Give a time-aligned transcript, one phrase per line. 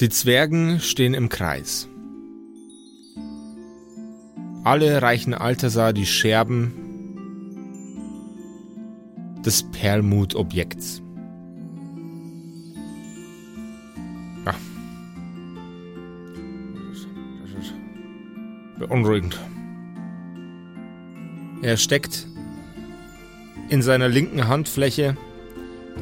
[0.00, 1.88] Die Zwergen stehen im Kreis.
[4.64, 6.72] Alle reichen Altasar die Scherben
[9.44, 11.00] des Perlmut-Objekts.
[18.78, 19.38] Beunruhigend.
[21.62, 22.26] Er steckt
[23.68, 25.16] in seiner linken Handfläche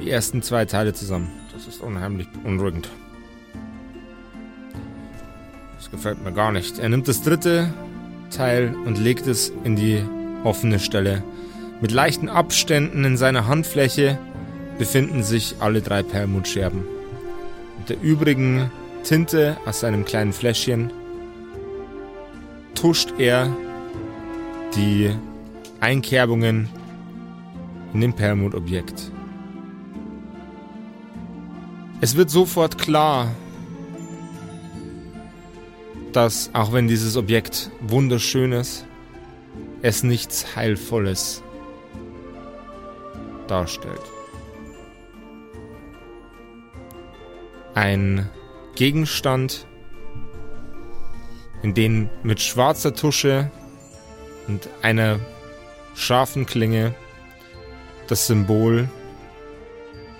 [0.00, 1.30] die ersten zwei Teile zusammen.
[1.52, 2.88] Das ist unheimlich beunruhigend.
[6.02, 6.80] Gefällt mir gar nicht.
[6.80, 7.72] Er nimmt das dritte
[8.32, 10.02] Teil und legt es in die
[10.42, 11.22] offene Stelle.
[11.80, 14.18] Mit leichten Abständen in seiner Handfläche
[14.78, 16.82] befinden sich alle drei Perlmuttscherben.
[17.78, 18.68] Mit der übrigen
[19.04, 20.90] Tinte aus seinem kleinen Fläschchen
[22.74, 23.48] tuscht er
[24.74, 25.08] die
[25.78, 26.68] Einkerbungen
[27.94, 29.12] in dem Perlmuttobjekt.
[32.00, 33.28] Es wird sofort klar,
[36.12, 38.86] dass auch wenn dieses Objekt wunderschön ist,
[39.82, 41.42] es nichts Heilvolles
[43.48, 44.00] darstellt.
[47.74, 48.28] Ein
[48.74, 49.66] Gegenstand,
[51.62, 53.50] in den mit schwarzer Tusche
[54.48, 55.20] und einer
[55.94, 56.94] scharfen Klinge
[58.08, 58.88] das Symbol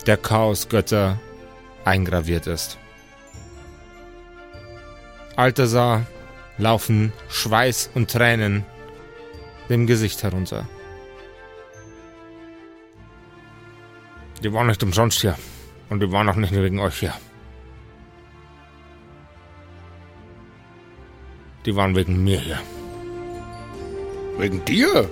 [0.07, 1.19] der Chaosgötter
[1.85, 2.79] eingraviert ist.
[5.37, 6.07] Altasar
[6.59, 8.65] laufen Schweiß und Tränen
[9.69, 10.67] dem Gesicht herunter.
[14.43, 15.37] Die waren nicht umsonst hier.
[15.89, 17.15] Und die waren auch nicht wegen euch hier.
[21.65, 22.59] Die waren wegen mir hier.
[24.39, 25.09] Wegen dir?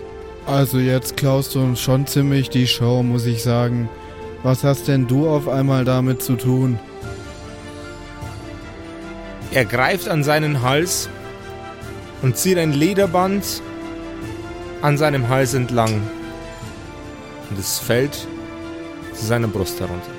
[0.46, 3.88] Also jetzt klaust du uns schon ziemlich die Show, muss ich sagen.
[4.42, 6.78] Was hast denn du auf einmal damit zu tun?
[9.52, 11.08] Er greift an seinen Hals
[12.22, 13.62] und zieht ein Lederband
[14.80, 16.02] an seinem Hals entlang.
[17.50, 18.26] Und es fällt
[19.12, 20.10] zu seiner Brust herunter.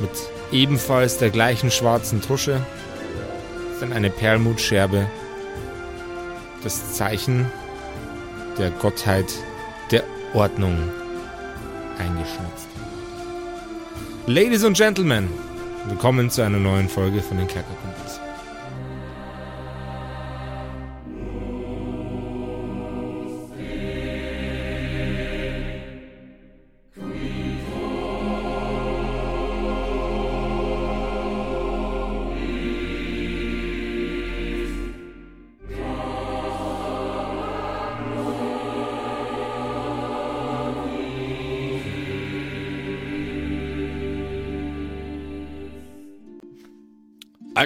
[0.00, 0.10] Mit
[0.52, 2.60] ebenfalls der gleichen schwarzen Tusche
[3.72, 5.06] ist dann eine Perlmutscherbe
[6.62, 7.46] das Zeichen
[8.58, 9.32] der Gottheit
[9.90, 10.04] der
[10.34, 10.76] Ordnung
[11.98, 12.68] eingeschnitzt.
[14.26, 15.28] Ladies and Gentlemen,
[15.86, 18.03] willkommen zu einer neuen Folge von den Kerkerkumpels.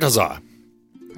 [0.09, 0.41] Altasar,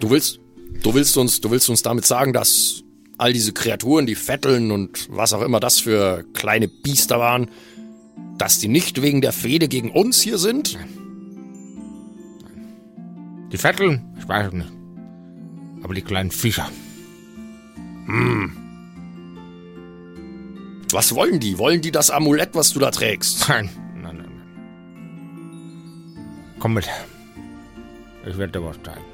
[0.00, 0.40] du willst,
[0.82, 2.82] du willst uns, du willst uns damit sagen, dass
[3.18, 7.48] all diese Kreaturen, die Vetteln und was auch immer das für kleine Biester waren,
[8.36, 10.76] dass die nicht wegen der Fehde gegen uns hier sind?
[13.52, 14.12] Die Vetteln?
[14.18, 14.72] Ich weiß es nicht.
[15.84, 16.68] Aber die kleinen Viecher.
[18.06, 18.56] Hm.
[20.90, 21.58] Was wollen die?
[21.58, 23.48] Wollen die das Amulett, was du da trägst?
[23.48, 23.70] Nein,
[24.02, 24.30] nein, nein.
[26.16, 26.56] nein.
[26.58, 26.88] Komm mit.
[28.30, 29.04] Ich werde dir was zeigen.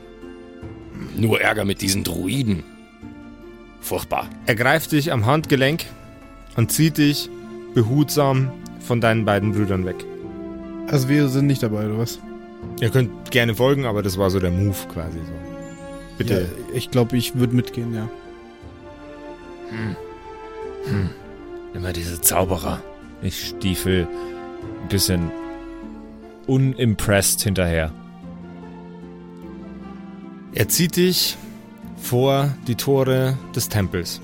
[1.17, 2.63] Nur Ärger mit diesen Druiden.
[3.81, 4.29] Furchtbar.
[4.45, 5.87] Er greift dich am Handgelenk
[6.57, 7.31] und zieht dich
[7.75, 8.51] behutsam
[8.81, 9.97] von deinen beiden Brüdern weg.
[10.89, 12.19] Also wir sind nicht dabei, oder was?
[12.81, 15.33] Ihr könnt gerne folgen, aber das war so der Move quasi so.
[16.19, 16.43] Bitte.
[16.43, 18.09] Ja, ich glaube, ich würde mitgehen, ja.
[21.75, 22.83] Immer diese Zauberer.
[23.23, 24.07] Ich stiefel
[24.83, 25.31] ein bisschen
[26.47, 27.93] unimpressed hinterher.
[30.57, 31.37] Er zieht dich
[31.99, 34.23] vor die Tore des Tempels.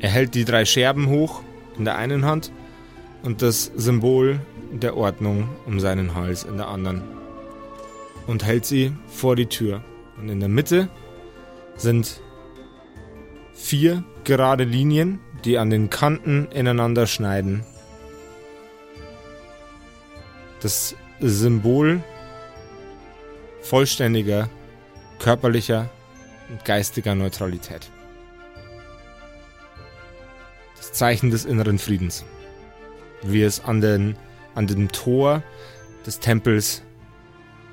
[0.00, 1.42] Er hält die drei Scherben hoch
[1.78, 2.50] in der einen Hand
[3.22, 4.40] und das Symbol
[4.72, 7.02] der Ordnung um seinen Hals in der anderen
[8.26, 9.84] und hält sie vor die Tür.
[10.18, 10.88] Und in der Mitte
[11.76, 12.20] sind
[13.54, 17.62] vier gerade Linien, die an den Kanten ineinander schneiden.
[20.60, 22.02] Das Symbol
[23.70, 24.50] vollständiger
[25.20, 25.88] körperlicher
[26.48, 27.88] und geistiger Neutralität.
[30.76, 32.24] Das Zeichen des inneren Friedens.
[33.22, 34.16] Wie es an, den,
[34.56, 35.44] an dem Tor
[36.04, 36.82] des Tempels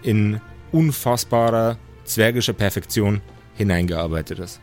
[0.04, 0.40] in
[0.72, 3.22] unfassbarer zwergischer Perfektion
[3.56, 4.62] hineingearbeitet ist.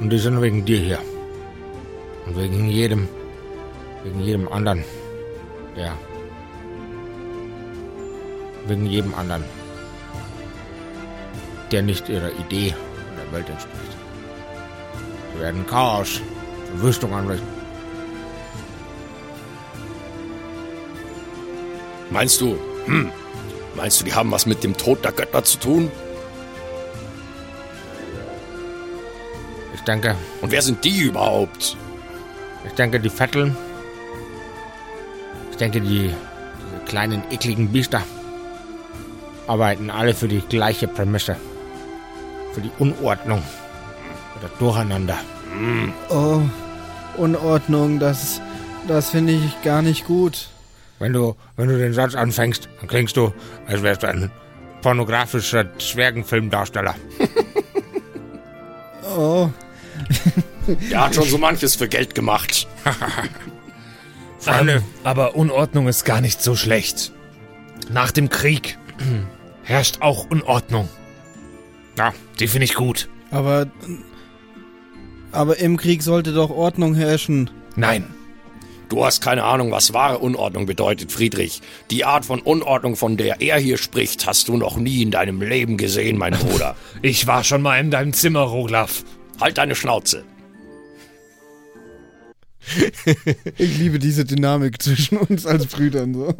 [0.00, 0.98] Und die sind wegen dir hier.
[2.24, 3.06] Und wegen jedem,
[4.04, 4.84] Wegen jedem anderen.
[5.76, 5.98] Ja.
[8.68, 9.44] Wegen jedem anderen.
[11.72, 12.74] Der nicht ihrer Idee
[13.14, 13.96] oder Welt entspricht.
[15.34, 16.20] Sie werden Chaos,
[16.66, 17.48] Verwüstung anrichten.
[22.10, 23.10] Meinst du, hm,
[23.74, 25.90] meinst du, die haben was mit dem Tod der Götter zu tun?
[29.74, 31.76] Ich denke, Und wer sind die überhaupt?
[32.66, 33.56] ich denke, die Vetteln.
[35.50, 38.02] Ich denke, die diese kleinen, ekligen Biester
[39.48, 41.36] arbeiten alle für die gleiche Prämisse.
[42.52, 43.42] Für die Unordnung.
[44.38, 45.18] Oder Durcheinander.
[46.08, 46.40] Oh,
[47.16, 48.40] Unordnung, das,
[48.86, 50.48] das finde ich gar nicht gut.
[50.98, 53.32] Wenn du, wenn du den Satz anfängst, dann klingst du,
[53.66, 54.30] als wärst du ein
[54.82, 56.94] pornografischer Zwergenfilmdarsteller.
[59.16, 59.48] Oh,
[60.90, 62.68] Der hat schon so manches für Geld gemacht.
[64.38, 67.12] Freunde, Ähm, aber Unordnung ist gar nicht so schlecht.
[67.90, 68.78] Nach dem Krieg
[69.68, 70.88] herrscht auch Unordnung.
[71.96, 73.08] ja, Die finde ich gut.
[73.30, 73.66] aber,
[75.30, 77.50] aber im Krieg sollte doch Ordnung herrschen.
[77.76, 78.04] Nein,
[78.88, 81.60] Du hast keine Ahnung, was wahre Unordnung bedeutet, Friedrich.
[81.90, 85.42] Die Art von Unordnung, von der er hier spricht, hast du noch nie in deinem
[85.42, 86.74] Leben gesehen, mein Bruder.
[87.02, 89.04] ich war schon mal in deinem Zimmer, Roglaf.
[89.38, 90.24] halt deine Schnauze.
[93.58, 96.34] Ich liebe diese Dynamik zwischen uns als Brüdern so.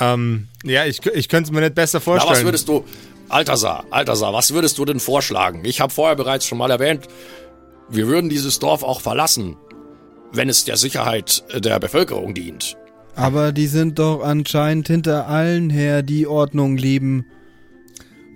[0.00, 2.36] Ähm, ja, ich, ich könnte es mir nicht besser Na, vorstellen.
[2.36, 2.84] was würdest du,
[3.28, 5.62] Altasar, Altasar, was würdest du denn vorschlagen?
[5.64, 7.08] Ich habe vorher bereits schon mal erwähnt,
[7.88, 9.56] wir würden dieses Dorf auch verlassen,
[10.32, 12.76] wenn es der Sicherheit der Bevölkerung dient.
[13.14, 17.26] Aber die sind doch anscheinend hinter allen her, die Ordnung lieben.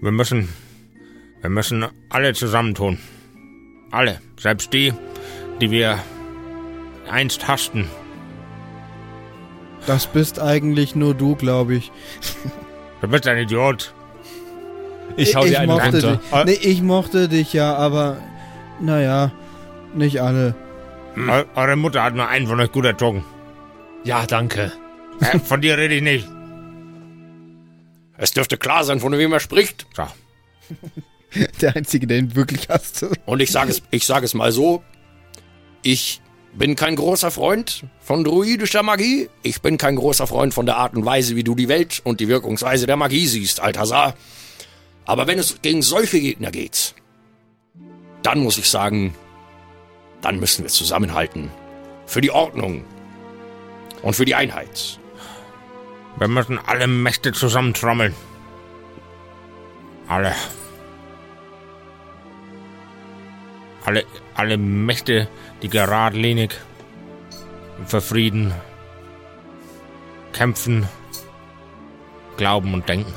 [0.03, 0.51] Wir müssen,
[1.41, 2.99] wir müssen alle zusammentun.
[3.91, 4.93] Alle, selbst die,
[5.61, 5.99] die wir
[7.09, 7.89] einst hassten.
[9.87, 11.93] Das bist eigentlich nur du, glaube ich.
[13.03, 13.93] Du bist ein Idiot.
[15.19, 16.45] Ich hau dir einen mochte runter.
[16.45, 16.63] Dich.
[16.63, 18.17] Nee, ich mochte dich ja, aber
[18.81, 19.33] naja,
[19.95, 20.55] nicht alle.
[21.15, 23.23] Eu eure Mutter hat nur einen von euch gut erzogen.
[24.05, 24.73] Ja, danke.
[25.21, 26.27] Äh, von dir rede ich nicht.
[28.19, 29.87] Es dürfte klar sein, von wem er spricht.
[29.95, 30.07] So.
[31.61, 33.11] Der Einzige, der ihn wirklich hasste.
[33.27, 34.83] Und ich sage es, ich sage es mal so:
[35.83, 36.23] Ich
[36.57, 39.29] bin kein großer Freund von druidischer Magie.
[39.43, 42.21] Ich bin kein großer Freund von der Art und Weise, wie du die Welt und
[42.21, 44.15] die Wirkungsweise der Magie siehst, Altasar.
[45.05, 46.95] Aber wenn es gegen solche Gegner geht,
[48.23, 49.15] dann muss ich sagen,
[50.23, 51.51] dann müssen wir zusammenhalten.
[52.07, 52.85] Für die Ordnung
[54.03, 54.99] und für die Einheit.
[56.19, 58.15] Wir müssen alle Mächte zusammentrommeln.
[60.09, 60.35] Alle.
[63.85, 64.05] Alle,
[64.35, 65.29] alle Mächte,
[65.63, 66.55] die geradlinig
[67.87, 68.53] für Frieden
[70.33, 70.87] kämpfen,
[72.37, 73.13] glauben und denken.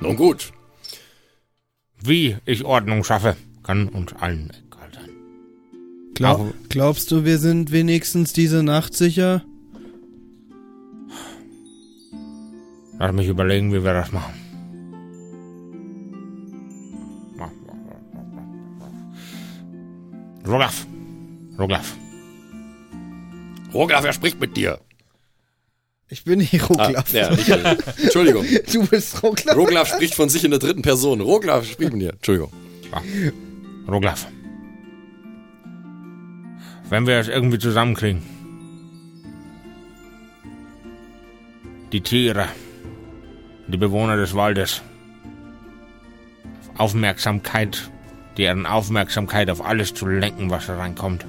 [0.00, 0.52] Nun gut,
[2.06, 5.10] Wie ich Ordnung schaffe, kann uns allen egal sein.
[6.14, 9.42] Glaub, Auch- glaubst du, wir sind wenigstens diese Nacht sicher?
[12.98, 14.34] Lass mich überlegen, wie wir das machen.
[20.46, 20.86] Roglaf.
[21.58, 21.94] Roglaf.
[23.72, 24.80] Roglaf, er spricht mit dir.
[26.08, 27.12] Ich bin nicht Ah, Roglaf.
[27.12, 28.44] ja, nicht, äh, Entschuldigung.
[28.72, 29.56] Du bist Roglaf.
[29.56, 31.20] Roglaf spricht von sich in der dritten Person.
[31.20, 32.12] Roglaf spricht mit dir.
[32.12, 32.52] Entschuldigung.
[33.88, 34.26] Roglaf.
[36.88, 38.22] Wenn wir es irgendwie zusammenkriegen.
[41.92, 42.48] Die Tiere.
[43.68, 44.82] Die Bewohner des Waldes.
[46.76, 47.90] Aufmerksamkeit.
[48.36, 51.24] Deren Aufmerksamkeit auf alles zu lenken, was reinkommt.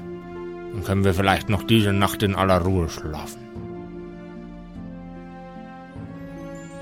[0.73, 3.39] Dann können wir vielleicht noch diese Nacht in aller Ruhe schlafen.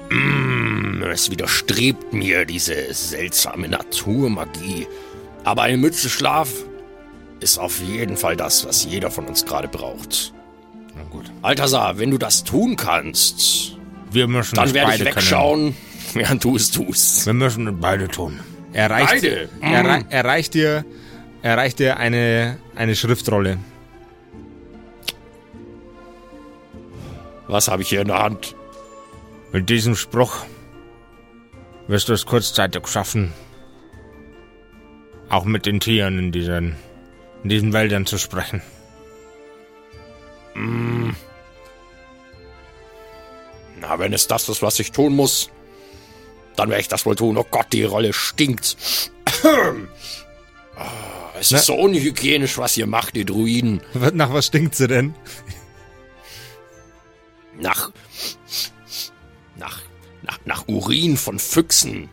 [0.09, 4.87] Mm, Es widerstrebt mir diese seltsame Naturmagie.
[5.43, 6.49] Aber eine Mütze Schlaf
[7.39, 10.33] ist auf jeden Fall das, was jeder von uns gerade braucht.
[10.95, 11.25] Na gut.
[11.41, 13.77] Altasar, wenn du das tun kannst,
[14.11, 15.15] Wir müssen dann werde ich beide können.
[15.17, 15.75] wegschauen,
[16.13, 17.25] während du es tust.
[17.25, 18.39] Wir müssen es beide tun.
[18.73, 19.49] Er reicht, Beide?
[19.61, 19.85] Er, Mm.
[19.85, 20.83] rei- er reicht dir,
[21.41, 23.57] er reicht dir eine, eine Schriftrolle.
[27.47, 28.55] Was habe ich hier in der Hand?
[29.51, 30.45] Mit diesem Spruch
[31.87, 33.31] wirst du es kurzzeitig schaffen,
[35.29, 36.75] auch mit den Tieren in diesen,
[37.43, 38.61] in diesen Wäldern zu sprechen.
[43.79, 45.49] Na, wenn es das ist, was ich tun muss,
[46.55, 47.37] dann werde ich das wohl tun.
[47.37, 48.77] Oh Gott, die Rolle stinkt.
[50.75, 50.89] Ah,
[51.39, 53.79] es ist so unhygienisch, was ihr macht, ihr Druiden.
[54.13, 55.13] Nach was stinkt sie denn?
[57.59, 57.91] Nach.
[59.55, 59.79] Nach.
[60.23, 62.09] Nach, nach Urin von Füchsen.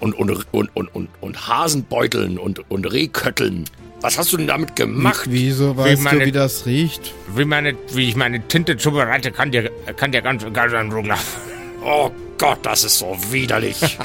[0.00, 3.64] Und, und, und, und, und, und Hasenbeuteln und, und Rehkötteln.
[4.00, 5.26] Was hast du denn damit gemacht?
[5.28, 7.14] Wieso weißt meine- du, wie das riecht?
[7.34, 11.36] Wie, meine, wie ich meine Tinte zubereite, kann dir, kann dir ganz egal sein, Ruglaf.
[11.84, 13.76] Oh Gott, das ist so widerlich.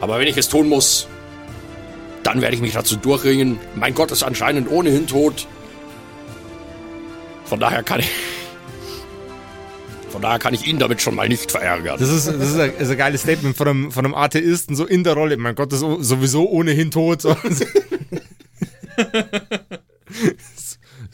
[0.00, 1.08] Aber wenn ich es tun muss,
[2.22, 3.58] dann werde ich mich dazu durchringen.
[3.74, 5.46] Mein Gott ist anscheinend ohnehin tot.
[7.44, 8.10] Von daher kann ich.
[10.10, 11.98] Von daher kann ich ihn damit schon mal nicht verärgern.
[11.98, 14.86] Das ist, das ist, ein, ist ein geiles Statement von einem, von einem Atheisten, so
[14.86, 15.36] in der Rolle.
[15.36, 17.22] Mein Gott, ist sowieso ohnehin tot.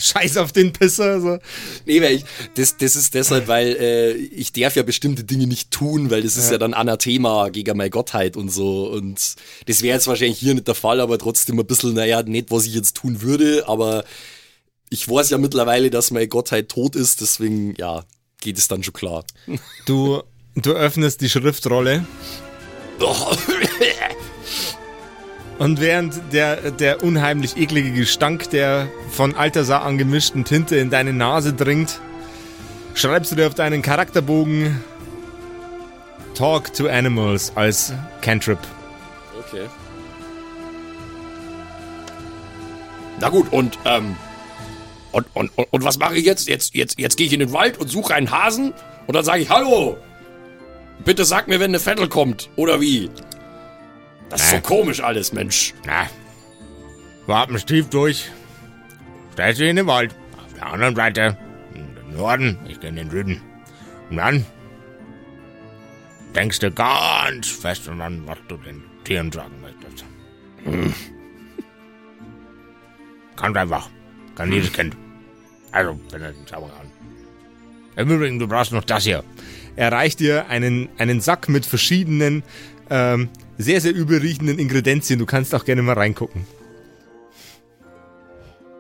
[0.04, 1.20] Scheiß auf den Pisser.
[1.20, 1.38] So.
[1.86, 5.70] Nee, weil ich, das, das ist deshalb, weil äh, ich darf ja bestimmte Dinge nicht
[5.70, 8.88] tun, weil das ist ja, dann Anathema gegen meine Gottheit und so.
[8.90, 9.34] Und
[9.66, 12.66] das wäre jetzt wahrscheinlich hier nicht der Fall, aber trotzdem ein bisschen, naja, nicht, was
[12.66, 14.04] ich jetzt tun würde, aber
[14.90, 18.04] ich weiß ja mittlerweile, dass meine Gottheit tot ist, deswegen, ja,
[18.40, 19.24] geht es dann schon klar.
[19.86, 20.22] Du,
[20.54, 22.06] du öffnest die Schriftrolle
[25.58, 31.52] und während der, der unheimlich eklige Gestank der von Altersar angemischten Tinte in deine Nase
[31.52, 32.00] dringt,
[32.94, 34.82] schreibst du dir auf deinen Charakterbogen
[36.34, 38.58] Talk to Animals als Cantrip.
[39.38, 39.66] Okay.
[43.20, 44.16] Na gut, und, ähm,
[45.12, 46.48] und, und, und, und was mache ich jetzt?
[46.48, 48.74] Jetzt, jetzt, jetzt gehe ich in den Wald und suche einen Hasen
[49.06, 49.96] und dann sage ich, hallo,
[51.04, 53.10] bitte sag mir, wenn eine Vettel kommt, oder wie?
[54.28, 55.74] Das ist so komisch alles, Mensch.
[55.86, 56.08] Na,
[57.26, 58.30] wir atmen tief durch.
[59.32, 60.14] Stellst dich in den Wald.
[60.36, 61.38] Auf der anderen Seite,
[61.74, 63.40] in den Norden, ich gehe in den Süden.
[64.10, 64.46] Und dann
[66.34, 70.04] denkst du ganz fest und an, was du den Tieren sagen möchtest.
[73.36, 73.88] Ganz einfach.
[74.34, 74.96] Kann jedes Kind.
[75.72, 76.90] Also, wenn er den Zauber kann.
[77.96, 79.24] Im Übrigen, du brauchst noch das hier.
[79.76, 82.42] Er reicht dir einen, einen Sack mit verschiedenen,
[82.90, 85.18] ähm, sehr, sehr übelriechenden Ingredienzien.
[85.18, 86.46] Du kannst auch gerne mal reingucken.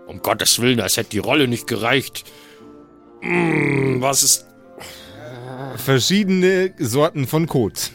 [0.06, 2.24] Um Gottes Willen, das hätte die Rolle nicht gereicht.
[3.20, 4.46] Hm, was ist...
[5.76, 7.90] Verschiedene Sorten von Kot.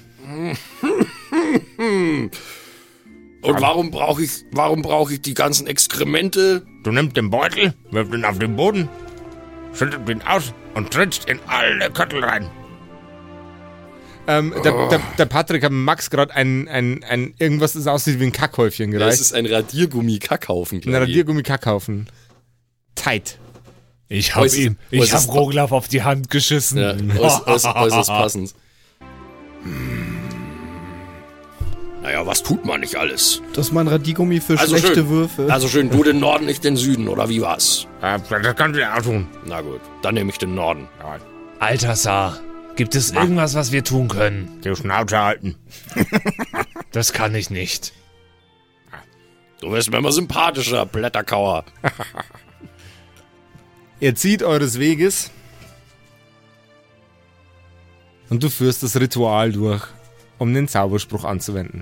[3.42, 6.66] Und warum brauche ich, warum brauche ich die ganzen Exkremente?
[6.84, 8.90] Du nimmst den Beutel, wirfst ihn auf den Boden,
[9.74, 12.50] schüttest ihn aus und trittst in alle Köttel rein.
[14.30, 18.26] Ähm, der, der, der Patrick hat Max gerade ein, ein, ein irgendwas, das aussieht wie
[18.26, 19.22] ein Kackhäufchen Das gereicht.
[19.22, 21.02] ist ein Radiergummi-Kackhaufen, ein glaube ich.
[21.10, 22.08] Radiergummi-Kackhaufen.
[22.96, 23.40] Tight.
[24.08, 26.78] Ich hab Äußerst- ihm, ich äußerst- hab Roglaf auf die Hand geschissen.
[26.80, 28.54] Ja, äuß, äuß, äußerst passend.
[32.02, 33.42] Naja, was tut man nicht alles?
[33.54, 35.10] Das ist mein Radiergummi für Also schlechte schön.
[35.10, 35.52] Würfe.
[35.52, 37.88] Also schön, du den Norden, ich den Süden, oder wie war's?
[38.02, 39.28] Das kannst du ja auch tun.
[39.46, 40.88] Na gut, dann nehme ich den Norden.
[41.60, 42.40] Altasar,
[42.80, 44.62] gibt es irgendwas, was wir tun können?
[44.64, 45.56] Die Schnauze halten.
[46.94, 47.92] das kann ich nicht.
[49.60, 51.66] Du wirst mir immer sympathischer, Blätterkauer.
[54.00, 55.30] Ihr zieht eures Weges
[58.30, 59.86] und du führst das Ritual durch,
[60.38, 61.82] um den Zauberspruch anzuwenden.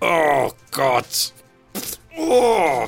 [0.00, 1.32] Oh Gott.
[2.16, 2.86] Oh.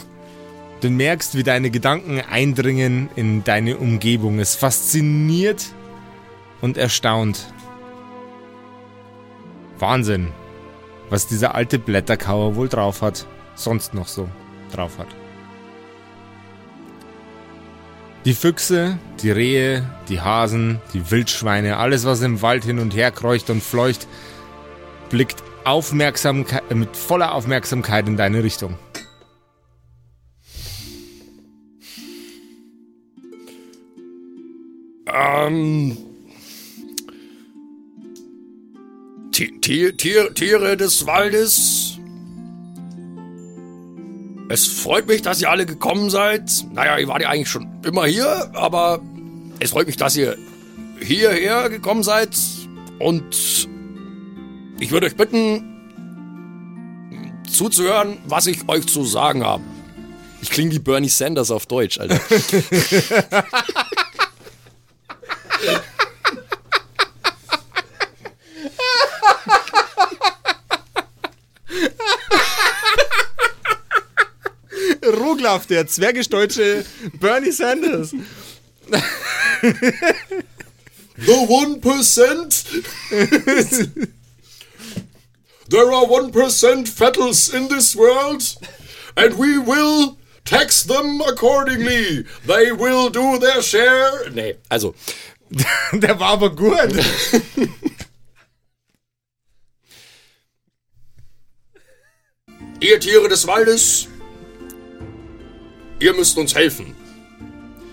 [0.80, 4.38] Du merkst, wie deine Gedanken eindringen in deine Umgebung.
[4.38, 5.72] Es fasziniert
[6.62, 7.52] und erstaunt.
[9.78, 10.28] Wahnsinn,
[11.11, 14.28] was dieser alte Blätterkauer wohl drauf hat, sonst noch so
[14.73, 15.09] drauf hat.
[18.25, 23.11] Die Füchse, die Rehe, die Hasen, die Wildschweine, alles was im Wald hin und her
[23.11, 24.07] kreucht und fleucht,
[25.11, 28.78] blickt Aufmerksamkeit, mit voller Aufmerksamkeit in deine Richtung.
[35.12, 36.12] Ähm.
[39.32, 41.98] Tier, Tier, Tiere des Waldes.
[44.50, 46.50] Es freut mich, dass ihr alle gekommen seid.
[46.72, 49.00] Naja, ihr wart ja eigentlich schon immer hier, aber
[49.60, 50.36] es freut mich, dass ihr
[51.00, 52.36] hierher gekommen seid.
[52.98, 53.68] Und
[54.78, 55.64] ich würde euch bitten,
[57.50, 59.62] zuzuhören, was ich euch zu sagen habe.
[60.42, 62.20] Ich klinge wie Bernie Sanders auf Deutsch, Alter.
[75.42, 76.84] Roglaf, der zwergisch-deutsche
[77.18, 78.14] Bernie Sanders.
[81.16, 82.64] The one percent.
[85.68, 88.42] there are 1% Vettels in this world,
[89.16, 92.25] and we will tax them accordingly.
[92.46, 94.30] They will do their share.
[94.30, 94.94] Nee, also,
[95.92, 96.92] Der war aber gut.
[102.80, 104.08] ihr Tiere des Waldes,
[106.02, 106.94] ihr müsst uns helfen.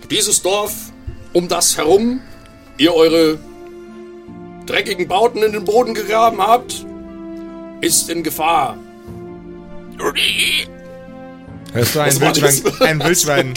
[0.09, 0.73] Dieses Dorf,
[1.33, 2.21] um das herum,
[2.77, 3.37] ihr eure
[4.65, 6.85] dreckigen Bauten in den Boden gegraben habt,
[7.81, 8.77] ist in Gefahr.
[11.71, 12.19] Hörst du ein?
[12.19, 12.73] Wildschwein?
[12.81, 13.53] Ein Wildschwein.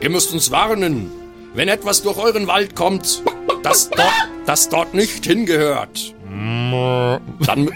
[0.00, 1.10] Ihr müsst uns warnen,
[1.54, 3.22] wenn etwas durch euren Wald kommt,
[3.62, 4.12] das dort,
[4.46, 6.14] das dort nicht hingehört.
[7.46, 7.70] Dann.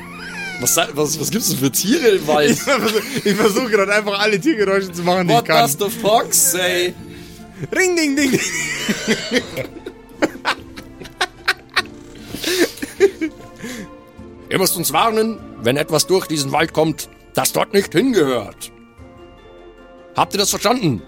[0.60, 2.58] Was, was, was gibt's denn für Tiere im Wald?
[3.24, 5.62] Ich versuche gerade einfach alle Tiergeräusche zu machen, die What ich kann.
[5.62, 6.94] does the fox say?
[7.74, 8.40] Ring, ding, ding, ding.
[14.48, 18.72] Ihr müsst uns warnen, wenn etwas durch diesen Wald kommt, das dort nicht hingehört.
[20.16, 21.02] Habt ihr das verstanden?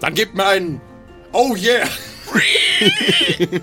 [0.00, 0.80] Dann gebt mir ein
[1.32, 1.86] Oh yeah.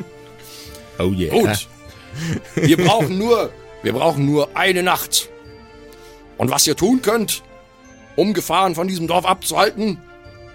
[1.00, 1.32] Oh yeah.
[1.32, 1.68] Gut.
[2.56, 3.52] Wir brauchen nur,
[3.84, 5.30] wir brauchen nur eine Nacht.
[6.38, 7.44] Und was ihr tun könnt,
[8.16, 10.02] um Gefahren von diesem Dorf abzuhalten,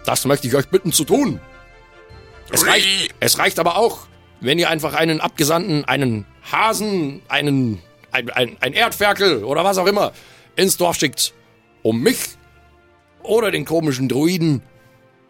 [0.04, 1.40] das möchte ich euch bitten zu tun.
[2.50, 4.06] Es reicht, es reicht aber auch,
[4.40, 9.86] wenn ihr einfach einen Abgesandten, einen Hasen, einen, ein, ein, ein Erdferkel oder was auch
[9.86, 10.12] immer
[10.56, 11.32] ins Dorf schickt,
[11.82, 12.18] um mich
[13.22, 14.62] oder den komischen Druiden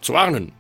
[0.01, 0.53] zu warnen.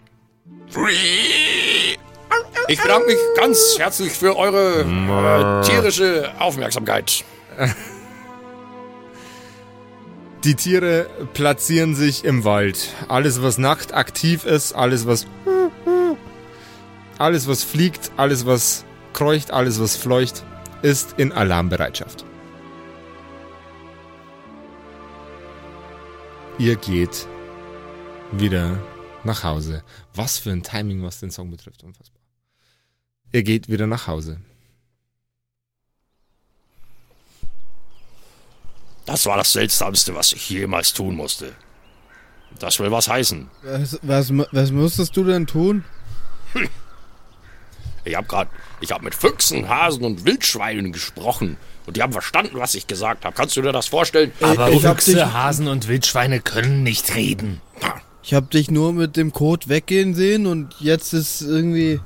[2.69, 7.25] Ich bedanke mich ganz herzlich für eure äh, tierische Aufmerksamkeit.
[10.45, 12.88] Die Tiere platzieren sich im Wald.
[13.09, 15.26] Alles, was nachtaktiv ist, alles, was.
[17.19, 20.43] Alles, was fliegt, alles, was kreucht, alles, was fleucht,
[20.82, 22.25] ist in Alarmbereitschaft.
[26.58, 27.28] Ihr geht
[28.32, 28.78] wieder
[29.23, 29.84] nach Hause.
[30.15, 31.84] Was für ein Timing, was den Song betrifft.
[31.84, 32.22] Unfassbar.
[33.32, 34.38] Ihr geht wieder nach Hause.
[39.06, 41.52] Das war das Seltsamste, was ich jemals tun musste.
[42.58, 43.49] Das will was heißen.
[43.62, 45.84] Was, was, was musstest du denn tun?
[48.04, 52.58] Ich habe gerade, ich habe mit Füchsen, Hasen und Wildschweinen gesprochen und die haben verstanden,
[52.58, 53.34] was ich gesagt habe.
[53.34, 54.32] Kannst du dir das vorstellen?
[54.40, 57.60] Aber ich hab Füchse, dich- Hasen und Wildschweine können nicht reden.
[58.23, 62.00] Ich hab dich nur mit dem Code weggehen sehen und jetzt ist irgendwie.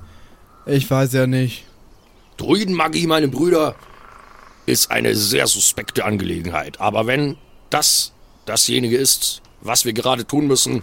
[0.67, 1.65] Ich weiß ja nicht.
[2.37, 3.77] Druidenmagie, meine Brüder,
[4.67, 6.81] ist eine sehr suspekte Angelegenheit.
[6.81, 7.37] Aber wenn
[7.71, 8.13] das
[8.45, 10.83] dasjenige ist, was wir gerade tun müssen,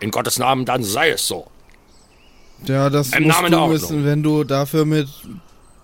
[0.00, 1.48] in Gottes Namen, dann sei es so.
[2.66, 4.04] Ja, das Im musst Namen du wissen.
[4.04, 5.08] Wenn du dafür mit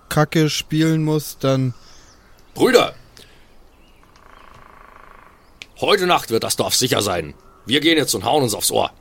[0.09, 1.75] Kacke spielen musst, dann.
[2.55, 2.95] Brüder,
[5.81, 7.35] heute Nacht wird das Dorf sicher sein.
[7.67, 8.93] Wir gehen jetzt und hauen uns aufs Ohr.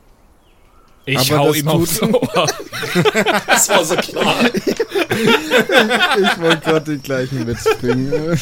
[1.05, 2.47] Ich Aber hau ihm aufs Ohr.
[3.47, 4.35] Das war so klar.
[4.53, 8.39] Ich wollte gerade den gleichen Witz bringen.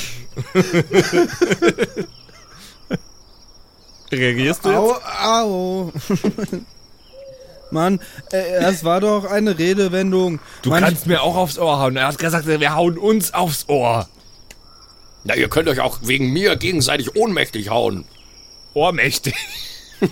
[4.11, 5.93] Reagierst du au, au.
[7.71, 7.99] Mann,
[8.31, 10.39] äh, das war doch eine Redewendung.
[10.63, 11.95] Du Mann, kannst mir auch aufs Ohr hauen.
[11.95, 14.07] Er hat gesagt, wir hauen uns aufs Ohr.
[15.23, 18.05] Na, ihr könnt euch auch wegen mir gegenseitig ohnmächtig hauen.
[18.73, 19.35] Ohrmächtig.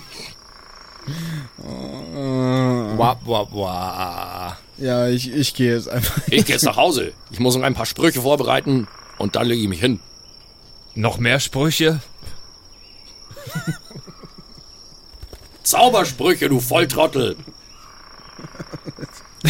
[2.98, 4.58] Wah, wah, wah.
[4.78, 6.22] Ja, ich, ich gehe jetzt einfach.
[6.28, 7.13] Ich gehe jetzt nach Hause.
[7.32, 10.00] Ich muss noch ein paar Sprüche vorbereiten und dann lege ich mich hin.
[10.96, 12.02] Noch mehr Sprüche?
[15.63, 17.36] Zaubersprüche, du Volltrottel.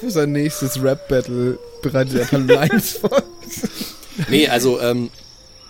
[0.00, 3.22] Für sein nächstes Rap-Battle bereitet er paar Lines vor.
[4.28, 5.10] Nee, also ähm,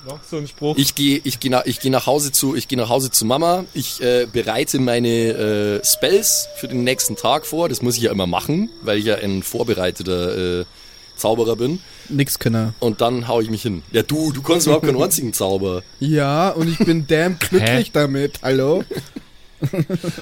[0.07, 0.77] Noch so ein Spruch.
[0.79, 3.25] ich gehe ich geh nach, ich geh nach Hause zu ich gehe nach Hause zu
[3.25, 3.65] Mama.
[3.73, 5.09] Ich äh, bereite meine
[5.81, 7.69] äh, Spells für den nächsten Tag vor.
[7.69, 10.65] Das muss ich ja immer machen, weil ich ja ein vorbereiteter äh,
[11.17, 11.81] Zauberer bin.
[12.09, 12.75] Nix Kenner.
[12.81, 13.83] Und dann hau ich mich hin.
[13.93, 15.83] Ja, du, du kannst überhaupt keinen einzigen Zauber.
[16.01, 18.41] Ja, und ich bin damn glücklich damit.
[18.43, 18.83] Hallo?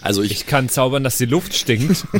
[0.02, 2.04] Also ich, Ich kann zaubern, dass die Luft stinkt.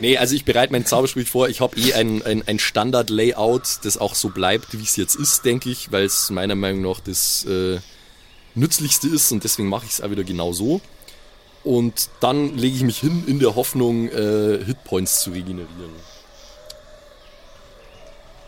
[0.00, 1.48] nee, also ich bereite meinen Zaubersprüch vor.
[1.48, 5.44] Ich habe eh ein, ein, ein Standard-Layout, das auch so bleibt, wie es jetzt ist,
[5.44, 7.78] denke ich, weil es meiner Meinung nach das äh,
[8.54, 10.80] nützlichste ist und deswegen mache ich es auch wieder genau so.
[11.64, 15.92] Und dann lege ich mich hin in der Hoffnung, äh, Hitpoints zu regenerieren.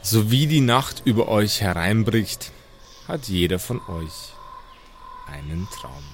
[0.02, 2.52] So wie die Nacht über euch hereinbricht,
[3.08, 4.34] hat jeder von euch
[5.26, 6.04] einen Traum.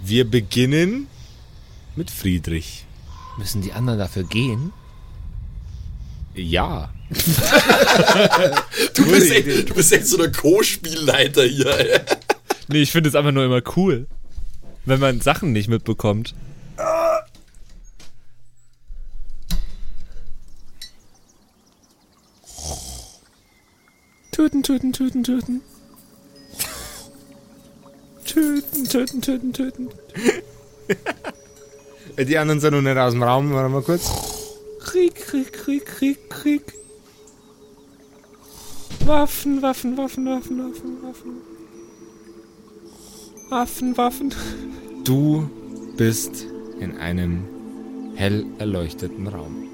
[0.00, 1.06] Wir beginnen
[1.94, 2.86] mit Friedrich.
[3.38, 4.72] Müssen die anderen dafür gehen?
[6.34, 6.90] Ja.
[8.94, 11.78] Du bist, echt, du bist echt so der Co-Spielleiter hier.
[11.78, 12.00] ey.
[12.68, 14.06] Nee, ich finde es einfach nur immer cool.
[14.84, 16.34] Wenn man Sachen nicht mitbekommt.
[24.30, 25.60] Töten, töten, töten, töten.
[28.24, 29.88] Töten, töten, töten, töten.
[32.18, 33.52] Die anderen sind noch nicht aus dem Raum.
[33.52, 34.10] Warte mal kurz.
[34.80, 36.62] Krieg, Krieg, Krieg, Krieg, Krieg.
[39.06, 41.32] Waffen, Waffen, Waffen, Waffen, Waffen, Waffen.
[43.48, 44.34] Waffen, Waffen.
[45.04, 45.48] Du
[45.96, 46.46] bist
[46.80, 47.44] in einem
[48.14, 49.68] hell erleuchteten Raum.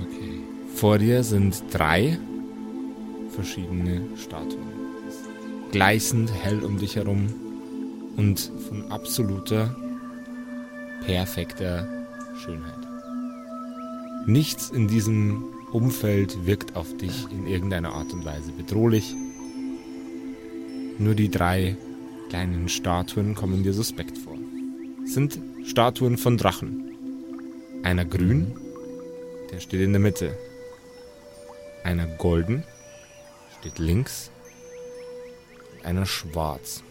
[0.00, 0.40] Okay.
[0.74, 2.18] Vor dir sind drei
[3.30, 4.68] verschiedene Statuen.
[5.72, 7.26] Gleißend hell um dich herum
[8.16, 9.74] und von absoluter,
[11.04, 11.86] perfekter
[12.44, 12.78] Schönheit.
[14.26, 19.14] Nichts in diesem Umfeld wirkt auf dich in irgendeiner Art und Weise bedrohlich.
[20.98, 21.76] Nur die drei
[22.28, 24.36] kleinen Statuen kommen dir suspekt vor.
[25.04, 26.92] Es sind Statuen von Drachen.
[27.82, 28.54] Einer grün,
[29.50, 30.36] der steht in der Mitte.
[31.84, 32.64] Einer golden,
[33.60, 34.30] steht links.
[35.84, 36.82] Einer schwarz,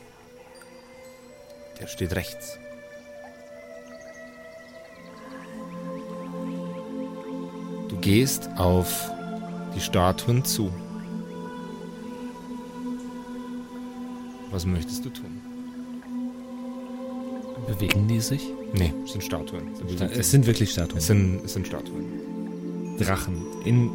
[1.79, 2.57] der steht rechts.
[8.07, 9.11] Gehst auf
[9.75, 10.71] die Statuen zu.
[14.49, 15.41] Was möchtest du tun?
[17.67, 18.47] Bewegen die sich?
[18.73, 19.63] Nee, es sind Statuen.
[19.73, 20.97] Es sind, Es sind wirklich Statuen.
[20.99, 22.97] es sind, es sind Statuen.
[22.97, 23.45] Drachen.
[23.65, 23.89] In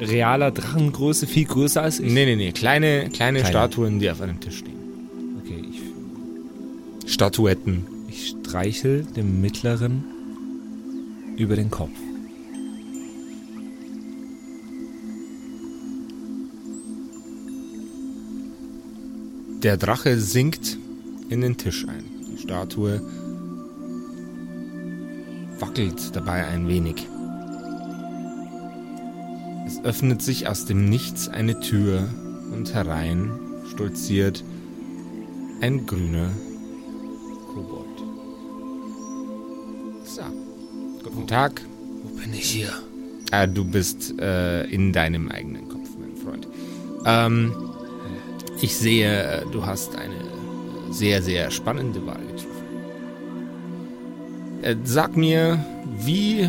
[0.00, 2.12] äh, realer Drachengröße, viel größer als ich.
[2.12, 2.50] Nee, nee, nee.
[2.50, 3.44] Kleine, kleine Kleine.
[3.44, 5.38] Statuen, die auf einem Tisch stehen.
[5.40, 7.86] Okay, ich, Statuetten.
[8.08, 10.04] ich streichel dem Mittleren
[11.36, 12.01] über den Kopf.
[19.62, 20.76] Der Drache sinkt
[21.28, 22.04] in den Tisch ein.
[22.32, 23.00] Die Statue
[25.60, 27.06] wackelt dabei ein wenig.
[29.64, 32.08] Es öffnet sich aus dem Nichts eine Tür
[32.52, 33.30] und herein
[33.72, 34.42] stolziert
[35.60, 36.30] ein grüner
[37.54, 37.86] Kobold.
[40.04, 40.22] So,
[41.04, 41.62] guten Tag.
[42.02, 42.72] Wo bin ich hier?
[43.30, 46.48] Ah, du bist äh, in deinem eigenen Kopf, mein Freund.
[47.06, 47.61] Ähm,
[48.62, 50.14] ich sehe, äh, du hast eine
[50.90, 52.52] sehr, sehr spannende Wahl getroffen.
[54.62, 55.64] Äh, sag mir,
[55.98, 56.48] wie,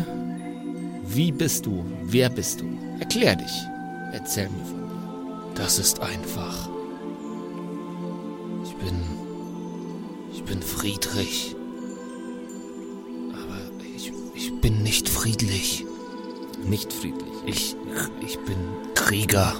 [1.06, 1.84] wie bist du?
[2.04, 2.66] Wer bist du?
[3.00, 3.52] Erklär dich.
[4.12, 5.54] Erzähl mir von dir.
[5.56, 6.68] Das ist einfach.
[8.64, 8.94] Ich bin.
[10.32, 11.56] Ich bin Friedrich.
[13.32, 13.58] Aber
[13.96, 15.84] ich, ich bin nicht friedlich.
[16.64, 17.24] Nicht friedlich.
[17.46, 17.76] Ich,
[18.24, 18.56] ich bin
[18.94, 19.54] Krieger.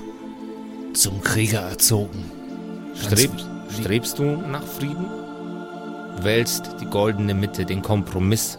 [0.93, 2.31] Zum Krieger erzogen.
[2.95, 3.31] Ganz Streb,
[3.69, 5.07] wie- strebst du nach Frieden?
[6.23, 8.59] Wählst die goldene Mitte, den Kompromiss?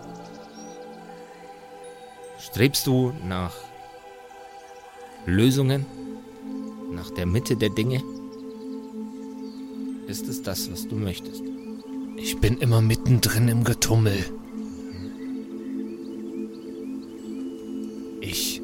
[2.39, 3.54] Strebst du nach
[5.26, 5.86] Lösungen?
[6.91, 8.02] Nach der Mitte der Dinge?
[10.08, 11.41] Ist es das, was du möchtest?
[12.17, 14.26] Ich bin immer mittendrin im Getummel.
[18.21, 18.62] Ich.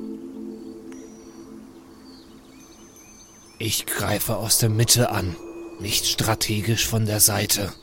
[3.57, 5.35] Ich greife aus der Mitte an,
[5.81, 7.73] nicht strategisch von der Seite.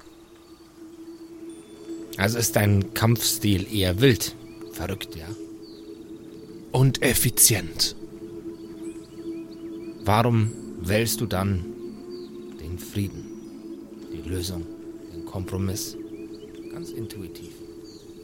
[2.16, 4.34] Also ist dein Kampfstil eher wild.
[4.72, 5.26] Verrückt, ja.
[6.72, 7.96] Und effizient.
[10.04, 11.64] Warum wählst du dann
[12.60, 13.24] den Frieden,
[14.12, 14.64] die Lösung,
[15.12, 15.96] den Kompromiss?
[16.72, 17.52] Ganz intuitiv.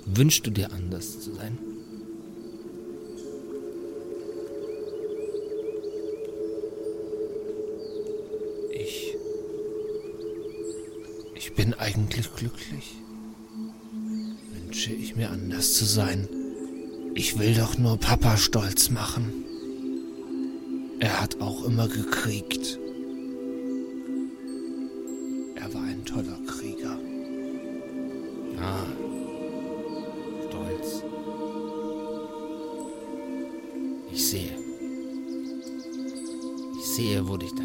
[0.07, 1.59] Wünschst du dir anders zu sein?
[11.65, 12.97] Bin eigentlich glücklich.
[14.53, 16.29] Wünsche ich mir anders zu sein.
[17.15, 19.33] Ich will doch nur Papa stolz machen.
[21.01, 22.79] Er hat auch immer gekriegt.
[25.55, 26.99] Er war ein toller Krieger.
[28.61, 28.85] Ah,
[30.49, 31.03] stolz.
[34.13, 34.59] Ich sehe.
[36.79, 37.64] Ich sehe, wo dich deine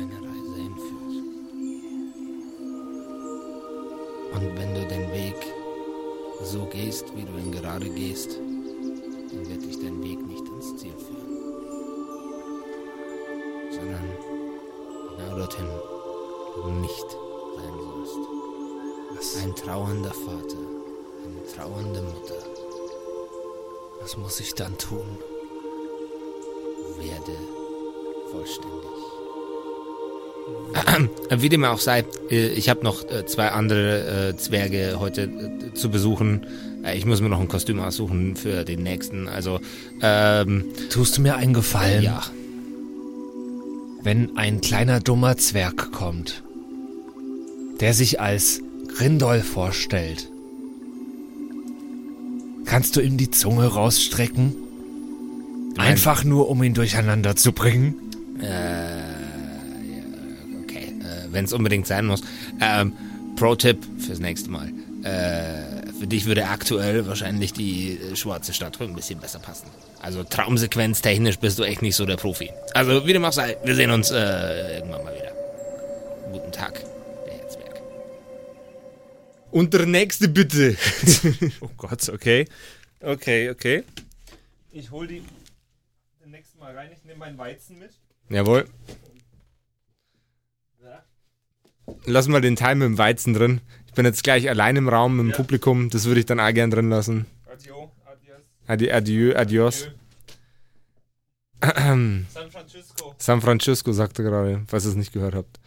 [7.79, 11.29] gerade gehst, dann wird dich dein Weg nicht ins Ziel führen.
[13.71, 14.17] Sondern
[15.17, 15.67] genau dorthin,
[16.55, 17.09] wo du nicht
[17.55, 18.17] sein sollst.
[19.15, 19.43] Was?
[19.43, 20.57] Ein trauernder Vater,
[21.25, 22.43] eine trauernde Mutter.
[24.01, 25.17] Was muss ich dann tun?
[26.97, 27.37] Werde
[28.31, 28.98] vollständig.
[31.35, 35.29] Wie dem auch sei, äh, ich habe noch äh, zwei andere äh, Zwerge heute
[35.73, 36.45] zu besuchen.
[36.95, 39.27] Ich muss mir noch ein Kostüm aussuchen für den nächsten.
[39.27, 39.59] Also,
[40.01, 40.65] ähm.
[40.89, 42.03] Tust du mir einen Gefallen?
[42.03, 42.23] Ja.
[44.01, 46.41] Wenn ein kleiner dummer Zwerg kommt,
[47.81, 48.61] der sich als
[48.95, 50.29] Grindol vorstellt,
[52.65, 54.55] kannst du ihm die Zunge rausstrecken?
[55.77, 57.95] Einfach nur, um ihn durcheinander zu bringen?
[58.41, 58.68] Äh
[61.39, 62.21] wenn es unbedingt sein muss.
[62.59, 62.93] Ähm,
[63.37, 64.67] Pro-Tipp fürs nächste Mal.
[65.03, 69.67] Äh, für dich würde aktuell wahrscheinlich die äh, schwarze Statue ein bisschen besser passen.
[70.01, 72.51] Also Traumsequenz technisch bist du echt nicht so der Profi.
[72.73, 75.31] Also wie du machst, wir sehen uns äh, irgendwann mal wieder.
[76.33, 76.83] Guten Tag,
[77.25, 77.81] der Herzberg.
[79.51, 80.75] Und der nächste bitte.
[81.61, 82.45] oh Gott, okay.
[82.99, 83.85] Okay, okay.
[84.71, 85.23] Ich hol die
[86.25, 86.89] nächste Mal rein.
[86.91, 87.91] Ich nehme meinen Weizen mit.
[88.29, 88.67] Jawohl.
[92.05, 93.61] Lass mal den Teil mit dem Weizen drin.
[93.87, 95.35] Ich bin jetzt gleich allein im Raum mit dem ja.
[95.35, 95.89] Publikum.
[95.89, 97.25] Das würde ich dann auch gern drin lassen.
[97.51, 98.41] Adio, adios.
[98.67, 99.89] Adi, adieu, adios.
[101.61, 103.15] San Francisco.
[103.17, 105.59] San Francisco, sagt er gerade, falls ihr es nicht gehört habt.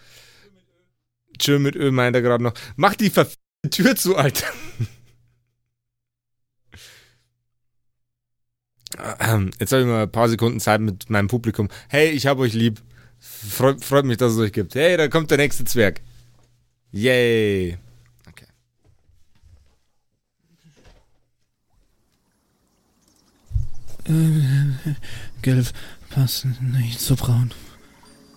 [1.38, 2.54] Tschö mit Öl meint er gerade noch.
[2.76, 3.40] Mach die verfickte
[3.70, 4.46] Tür zu, Alter.
[9.58, 11.68] Jetzt habe ich mal ein paar Sekunden Zeit mit meinem Publikum.
[11.88, 12.80] Hey, ich hab euch lieb.
[13.18, 14.74] Freut, freut mich, dass es euch gibt.
[14.74, 16.00] Hey, da kommt der nächste Zwerg.
[16.92, 17.78] Yay.
[18.28, 18.46] Okay.
[24.04, 24.94] Äh,
[25.40, 25.72] gelb
[26.10, 27.52] passt nicht so braun.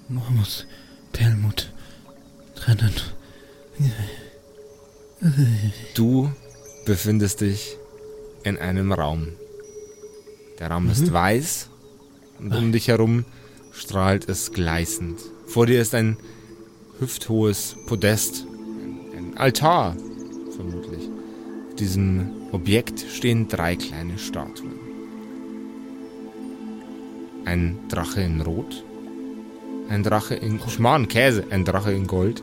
[0.08, 0.66] Man muss
[1.12, 1.74] Perlmut
[2.56, 2.94] trennen.
[5.94, 6.32] Du
[6.86, 7.76] befindest dich
[8.44, 9.34] in einem Raum.
[10.60, 10.92] Der Raum mhm.
[10.92, 11.70] ist weiß
[12.40, 13.26] und um dich herum
[13.74, 15.20] strahlt es gleißend.
[15.46, 16.16] Vor dir ist ein
[17.00, 18.46] hüfthohes Podest,
[19.16, 19.96] ein Altar
[20.56, 21.10] vermutlich.
[21.70, 24.74] Auf diesem Objekt stehen drei kleine Statuen.
[27.46, 28.84] Ein Drache in Rot,
[29.90, 32.42] ein Drache in Schmarrn, Käse, ein Drache in Gold,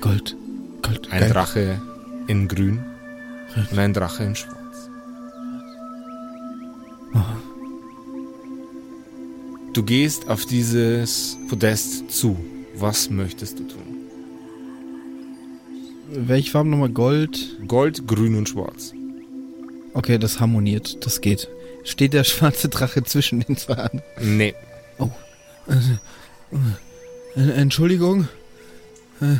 [0.00, 0.36] Gold,
[0.82, 1.34] Gold, ein Gold.
[1.34, 1.82] Drache
[2.28, 2.80] in Grün
[3.56, 4.58] und ein Drache in Schwarz.
[9.74, 12.36] Du gehst auf dieses Podest zu.
[12.74, 13.87] Was möchtest du tun?
[16.10, 16.88] Welche Farben nochmal?
[16.88, 17.38] Gold?
[17.66, 18.94] Gold, Grün und Schwarz.
[19.92, 21.04] Okay, das harmoniert.
[21.04, 21.48] Das geht.
[21.84, 23.90] Steht der schwarze Drache zwischen den zwei?
[24.20, 24.54] Nee.
[24.98, 25.10] Oh.
[27.34, 28.28] Entschuldigung.
[29.20, 29.36] Äh,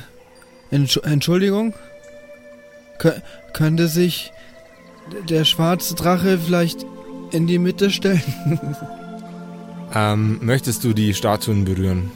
[0.70, 1.74] Entschuldigung.
[3.54, 4.33] könnte sich
[5.28, 6.85] der schwarze Drache vielleicht
[7.31, 8.22] in die Mitte stellen?
[9.94, 12.11] ähm, möchtest du die Statuen berühren?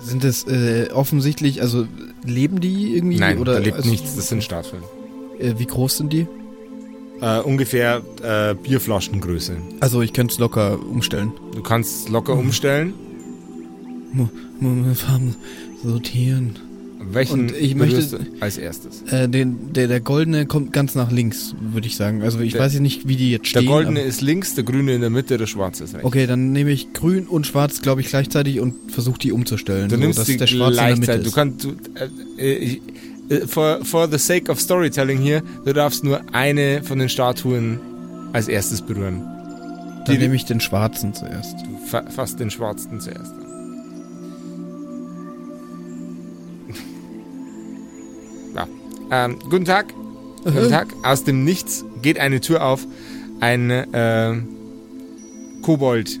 [0.00, 1.86] Sind es äh, offensichtlich, also
[2.24, 3.18] leben die irgendwie?
[3.18, 4.82] Nein, oder, da lebt also, nichts, das sind Statuen.
[5.38, 6.26] Äh, wie groß sind die?
[7.20, 9.56] Äh, ungefähr äh, Bierflaschengröße.
[9.80, 11.32] Also ich könnte es locker umstellen.
[11.54, 12.40] Du kannst locker mhm.
[12.40, 12.94] umstellen.
[14.94, 15.36] Farben
[15.82, 16.58] sortieren.
[17.02, 19.02] Welchen und ich möchte als erstes?
[19.10, 22.22] Äh, den, der, der goldene kommt ganz nach links, würde ich sagen.
[22.22, 23.64] Also ich der, weiß nicht, wie die jetzt stehen.
[23.64, 26.04] Der goldene ist links, der grüne in der Mitte, der schwarze ist rechts.
[26.04, 29.88] Okay, dann nehme ich grün und schwarz, glaube ich, gleichzeitig und versuche die umzustellen.
[29.88, 31.24] Du so, nimmst die der gleichzeitig.
[31.24, 31.74] Du kannst, du,
[32.36, 32.78] äh,
[33.30, 37.80] äh, for, for the sake of storytelling hier, du darfst nur eine von den Statuen
[38.32, 39.22] als erstes berühren.
[40.06, 41.54] Dann nehme ich den schwarzen zuerst.
[41.64, 43.32] Du fa fasst den schwarzen zuerst.
[49.10, 49.94] Ähm, guten Tag.
[50.44, 50.52] Mhm.
[50.52, 50.88] Guten Tag.
[51.02, 52.86] Aus dem Nichts geht eine Tür auf.
[53.40, 54.36] Ein äh,
[55.62, 56.18] Kobold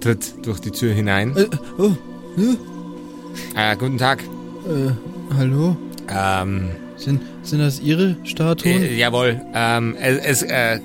[0.00, 1.36] tritt durch die Tür hinein.
[1.36, 1.46] Äh,
[1.78, 1.92] oh?
[3.56, 4.22] Äh, guten Tag.
[4.22, 4.90] Äh,
[5.36, 5.76] hallo?
[6.08, 8.82] Ähm, sind, sind das Ihre Statuen?
[8.82, 9.40] Äh, jawohl.
[9.54, 10.80] Ähm, es, es, äh,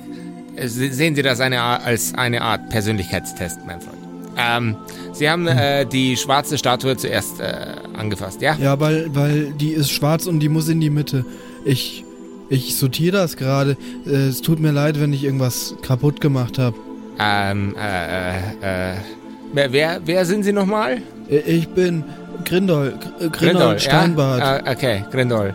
[0.65, 3.96] sehen Sie das eine, als eine Art Persönlichkeitstest, mein Freund.
[4.37, 4.75] Ähm,
[5.13, 8.55] Sie haben äh, die schwarze Statue zuerst äh, angefasst, ja?
[8.59, 11.25] Ja, weil, weil die ist schwarz und die muss in die Mitte.
[11.65, 12.05] Ich,
[12.49, 13.77] ich sortiere das gerade.
[14.05, 16.77] Äh, es tut mir leid, wenn ich irgendwas kaputt gemacht habe.
[17.19, 18.95] Ähm, äh, äh, äh.
[19.53, 21.01] Wer, wer sind Sie nochmal?
[21.29, 22.03] Äh, ich bin
[22.45, 24.39] Grindol, Grindol, Grindol Steinbart.
[24.39, 24.61] Ja?
[24.63, 25.53] Ah, okay, Grindol.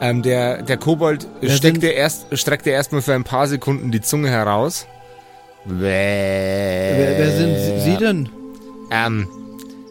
[0.00, 4.86] Ähm, der, der Kobold steckte erst, streckte erstmal für ein paar Sekunden die Zunge heraus.
[5.66, 8.28] Wer, wer sind Sie denn?
[8.90, 9.28] Ähm,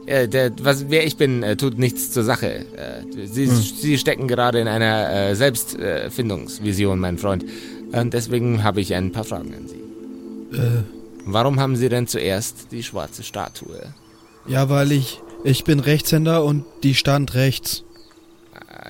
[0.06, 2.66] äh, der, was, wer ich bin, äh, tut nichts zur Sache.
[2.76, 7.46] Äh, Sie, Sie stecken gerade in einer äh, Selbstfindungsvision, mein Freund.
[7.92, 10.58] Und deswegen habe ich ein paar Fragen an Sie.
[10.58, 10.84] Äh,
[11.26, 13.94] Warum haben Sie denn zuerst die schwarze Statue?
[14.48, 17.84] ja, weil ich, ich bin Rechtshänder und die stand rechts.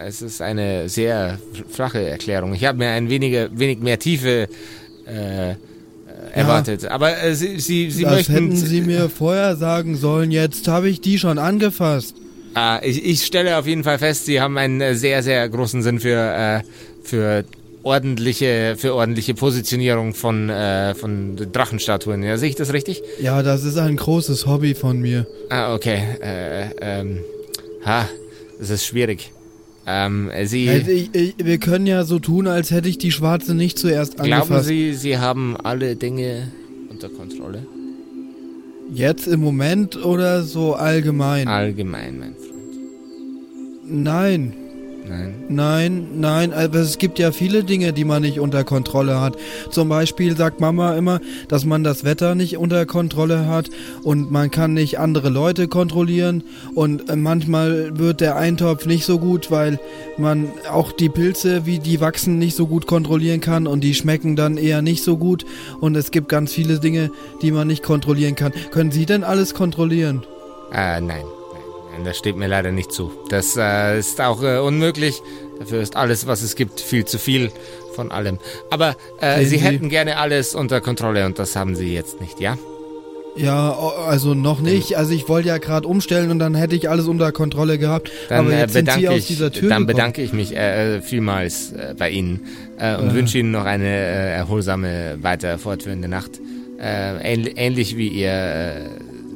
[0.01, 1.37] Es ist eine sehr
[1.67, 2.53] flache Erklärung.
[2.53, 4.47] Ich habe mir ein wenige, wenig mehr Tiefe
[5.05, 5.55] äh,
[6.33, 6.85] erwartet.
[6.85, 8.33] Aber äh, Sie, Sie, Sie das möchten.
[8.33, 10.31] hätten Sie mir vorher sagen sollen.
[10.31, 12.15] Jetzt habe ich die schon angefasst.
[12.55, 15.81] Ah, ich, ich stelle auf jeden Fall fest, Sie haben einen äh, sehr, sehr großen
[15.83, 16.61] Sinn für, äh,
[17.03, 17.43] für
[17.83, 22.23] ordentliche, für ordentliche Positionierung von, äh, von Drachenstatuen.
[22.23, 23.01] Ja, sehe ich das richtig?
[23.21, 25.27] Ja, das ist ein großes Hobby von mir.
[25.49, 26.01] Ah, okay.
[26.21, 27.19] Äh, ähm,
[27.85, 28.07] ha,
[28.59, 29.31] das ist schwierig.
[29.85, 33.55] Ähm, Sie, Äh, ich, ich, wir können ja so tun, als hätte ich die schwarze
[33.55, 34.67] nicht zuerst glauben angefasst.
[34.67, 36.51] Sie, Sie haben alle Dinge
[36.89, 37.65] unter Kontrolle?
[38.91, 41.47] Jetzt im Moment oder so allgemein?
[41.47, 42.49] Allgemein, mein Freund.
[44.03, 44.53] Nein,
[45.10, 45.34] Nein.
[45.50, 46.54] nein, nein.
[46.54, 49.36] Aber es gibt ja viele Dinge, die man nicht unter Kontrolle hat.
[49.72, 53.69] Zum Beispiel sagt Mama immer, dass man das Wetter nicht unter Kontrolle hat
[54.04, 56.43] und man kann nicht andere Leute kontrollieren.
[56.76, 59.80] Und äh, manchmal wird der Eintopf nicht so gut, weil
[60.17, 64.36] man auch die Pilze, wie die wachsen, nicht so gut kontrollieren kann und die schmecken
[64.36, 65.45] dann eher nicht so gut.
[65.80, 68.54] Und es gibt ganz viele Dinge, die man nicht kontrollieren kann.
[68.72, 70.24] Können Sie denn alles kontrollieren?
[70.72, 71.26] Äh, nein.
[72.06, 73.12] Das steht mir leider nicht zu.
[73.30, 75.21] Das äh, ist auch äh, unmöglich.
[75.60, 77.52] Dafür ist alles, was es gibt, viel zu viel
[77.93, 78.39] von allem.
[78.69, 82.58] Aber äh, Sie hätten gerne alles unter Kontrolle und das haben Sie jetzt nicht, ja?
[83.36, 83.71] Ja,
[84.08, 84.97] also noch nicht.
[84.97, 88.12] Also ich wollte ja gerade umstellen und dann hätte ich alles unter Kontrolle gehabt.
[88.28, 89.88] Dann Aber äh, jetzt sind Sie bedanke aus ich, dieser Tür dann gekommen.
[89.88, 92.41] bedanke ich mich äh, äh, vielmals äh, bei Ihnen
[92.80, 96.32] äh, und wünsche Ihnen noch eine äh, erholsame, weiter fortführende Nacht.
[96.82, 98.89] Äh, ähnl ähnlich wie Ihr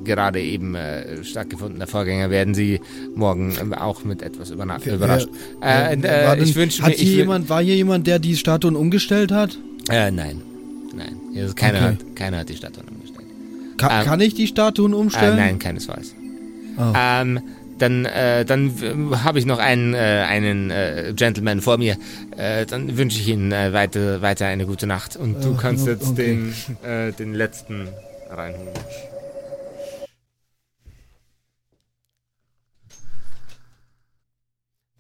[0.04, 2.80] gerade eben äh, stattgefundener Vorgänger werden Sie
[3.16, 5.28] morgen ähm, auch mit etwas überna- Wer- überrascht.
[5.62, 8.36] Äh, äh, war denn- ich wünsche mir, hier ich jemand, war hier jemand, der die
[8.38, 9.58] Statuen umgestellt hat?
[9.90, 10.42] Äh, nein.
[10.96, 11.16] Nein.
[11.36, 11.86] Also keiner, Okay.
[11.88, 13.28] hat, keiner hat die Statue umgestellt.
[13.78, 15.36] Ka Ähm, kann ich die Statuen Äh, umstellen?
[15.38, 16.14] nein, keinesfalls.
[16.78, 16.94] Oh.
[16.96, 17.40] Ähm,
[17.80, 18.72] dann äh, dann
[19.24, 21.98] habe ich noch einen, äh, einen äh, Gentleman vor mir.
[22.38, 25.18] Äh, dann wünsche ich Ihnen äh, weiter, weiter eine gute Nacht.
[25.18, 26.38] Und du Äh, kannst o- jetzt okay.
[26.84, 27.88] den, äh, den letzten
[28.30, 28.70] reinholen.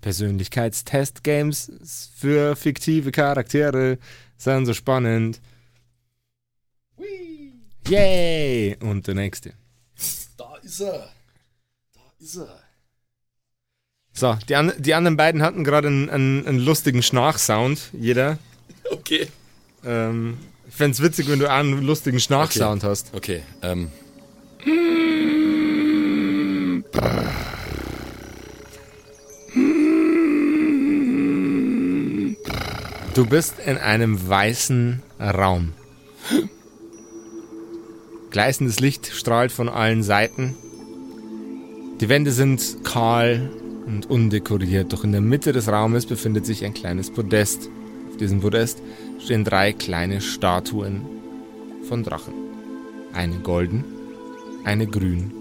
[0.04, 3.98] Persönlichkeitstest-Games für fiktive Charaktere
[4.38, 5.42] sind so spannend.
[7.88, 8.78] Yay!
[8.82, 9.54] Und der nächste.
[10.38, 11.10] Da ist er.
[11.94, 12.60] Da ist er.
[14.14, 18.38] So, die, an, die anderen beiden hatten gerade einen, einen, einen lustigen Schnarchsound, jeder.
[18.92, 19.28] Okay.
[19.84, 20.38] Ähm,
[20.68, 23.12] ich fände es witzig, wenn du einen lustigen Schnarchsound hast.
[23.14, 23.92] Okay, ähm.
[33.14, 35.74] Du bist in einem weißen Raum.
[38.32, 40.56] Gleißendes Licht strahlt von allen Seiten.
[42.02, 43.52] Die Wände sind kahl
[43.86, 47.70] und undekoriert, doch in der Mitte des Raumes befindet sich ein kleines Podest.
[48.10, 48.82] Auf diesem Podest
[49.24, 51.06] stehen drei kleine Statuen
[51.88, 52.34] von Drachen.
[53.14, 53.84] Eine golden,
[54.64, 55.32] eine grün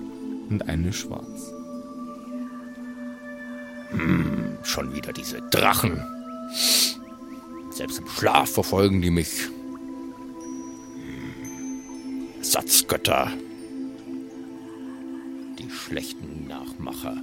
[0.51, 1.55] und eine schwarz.
[4.63, 6.05] Schon wieder diese Drachen.
[7.83, 9.49] Selbst im Schlaf verfolgen die mich.
[12.41, 13.33] Satzgötter.
[15.59, 17.21] Die schlechten Nachmacher.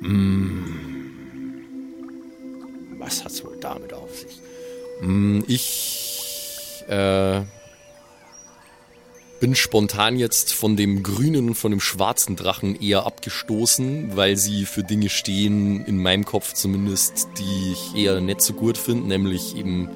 [0.00, 1.12] Hm.
[2.98, 4.40] Was hat's wohl damit auf sich?
[4.98, 7.42] Hm, Ich äh,
[9.42, 14.66] bin spontan jetzt von dem grünen und von dem schwarzen Drachen eher abgestoßen, weil sie
[14.66, 19.56] für Dinge stehen, in meinem Kopf zumindest, die ich eher nicht so gut finde, nämlich
[19.56, 19.88] eben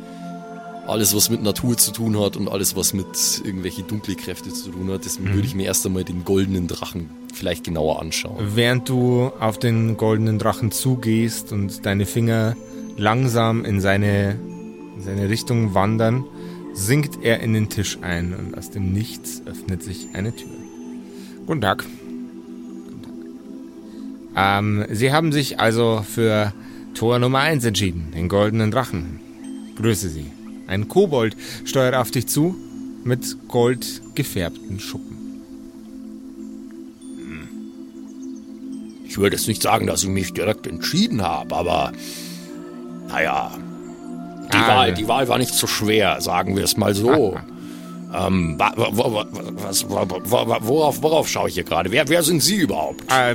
[0.89, 3.07] alles, was mit Natur zu tun hat und alles, was mit
[3.45, 5.05] irgendwelche dunkle Kräfte zu tun hat.
[5.05, 8.57] Deswegen würde ich mir erst einmal den goldenen Drachen vielleicht genauer anschauen.
[8.57, 12.57] Während du auf den goldenen Drachen zugehst und deine Finger
[12.97, 14.41] langsam in seine,
[14.97, 16.25] in seine Richtung wandern,
[16.77, 20.51] sinkt er in den Tisch ein und aus dem Nichts öffnet sich eine Tür.
[21.47, 21.85] Guten Tag.
[22.85, 24.59] Guten Tag.
[24.59, 26.53] Ähm, Sie haben sich also für
[26.95, 29.21] Tor Nummer 1 entschieden, den goldenen Drachen.
[29.77, 30.27] Grüße Sie.
[30.67, 32.55] Ein Kobold steuert auf dich zu
[33.05, 35.17] mit gold gefärbten Schuppen.
[39.05, 41.93] Ich würde jetzt nicht sagen, dass ich mich direkt entschieden habe, aber
[43.09, 43.51] naja,
[44.53, 44.95] die, Ah, Wahl, ja.
[44.95, 47.37] die Wahl war nicht so schwer, sagen wir es mal so.
[48.15, 49.27] Ähm, wa, wa, wa,
[49.67, 51.91] was, wa, wa, wa, worauf, worauf schaue ich hier gerade?
[51.91, 53.03] Wer, wer sind Sie überhaupt?
[53.13, 53.35] Äh,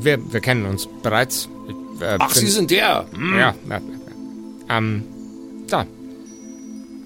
[0.00, 1.48] wir, wir kennen uns bereits.
[1.68, 3.04] Ich, äh, Ach, Sie sind der.
[3.12, 3.38] Hm.
[3.38, 3.54] Ja.
[4.70, 5.04] Ähm,
[5.68, 5.82] da.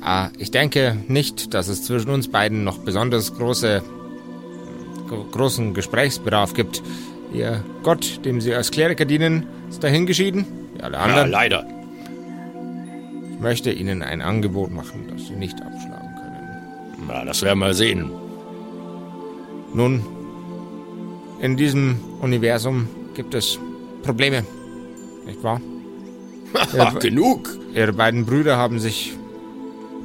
[0.05, 3.83] Äh, ich denke nicht, dass es zwischen uns beiden noch besonders große,
[5.09, 6.83] gro großen Gesprächsbedarf gibt.
[7.33, 10.45] Ihr Gott, dem Sie als Kleriker dienen, ist dahingeschieden.
[10.79, 11.67] Ja, leider.
[13.37, 17.07] Ich möchte Ihnen ein Angebot machen, das Sie nicht abschlagen können.
[17.07, 18.11] Na, das werden wir sehen.
[19.75, 20.03] Nun,
[21.41, 23.59] in diesem Universum gibt es
[24.03, 24.43] Probleme,
[25.27, 25.61] nicht wahr?
[26.79, 27.51] Ha, genug.
[27.75, 29.13] Ihre beiden Brüder haben sich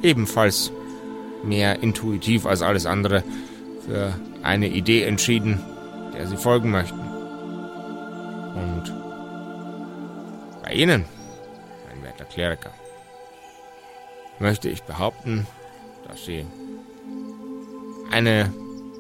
[0.01, 0.73] ebenfalls
[1.43, 3.23] mehr intuitiv als alles andere
[3.85, 4.13] für
[4.43, 5.61] eine Idee entschieden,
[6.13, 6.99] der sie folgen möchten.
[8.55, 8.93] Und
[10.63, 11.05] bei Ihnen,
[11.87, 12.71] mein werter Kleriker,
[14.41, 15.47] möchte ich behaupten,
[16.07, 16.45] dass Sie
[18.09, 18.53] eine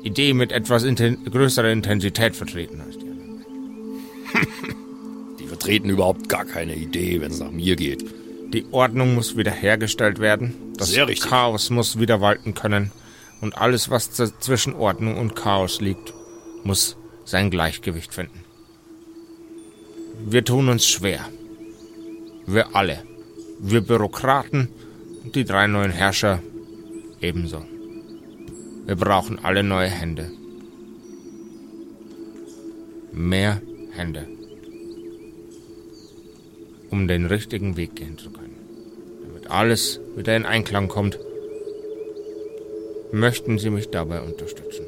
[0.03, 2.97] Idee mit etwas inten größerer Intensität vertreten als
[5.39, 8.05] die vertreten überhaupt gar keine Idee, wenn es nach mir geht.
[8.53, 10.53] Die Ordnung muss wiederhergestellt werden.
[10.77, 10.93] Das.
[11.21, 12.91] Chaos muss wieder walten können.
[13.41, 16.13] Und alles, was zwischen Ordnung und Chaos liegt,
[16.63, 18.43] muss sein Gleichgewicht finden.
[20.25, 21.27] Wir tun uns schwer.
[22.45, 23.03] Wir alle.
[23.59, 24.69] Wir Bürokraten
[25.23, 26.39] und die drei neuen Herrscher
[27.19, 27.63] ebenso.
[28.85, 30.31] Wir brauchen alle neue Hände.
[33.11, 33.61] Mehr
[33.91, 34.27] Hände
[36.91, 38.55] um den richtigen Weg gehen zu können.
[39.25, 41.17] Damit alles wieder in Einklang kommt,
[43.11, 44.85] möchten Sie mich dabei unterstützen.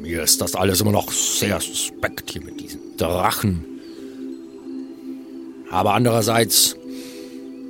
[0.00, 3.64] Mir ist das alles immer noch sehr suspekt hier mit diesen Drachen.
[5.70, 6.76] Aber andererseits,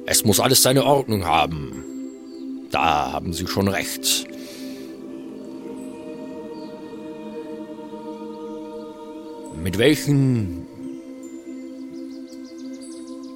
[0.06, 1.84] es muss alles seine Ordnung haben.
[2.70, 4.26] Da haben Sie schon recht.
[9.62, 10.66] Mit welchen.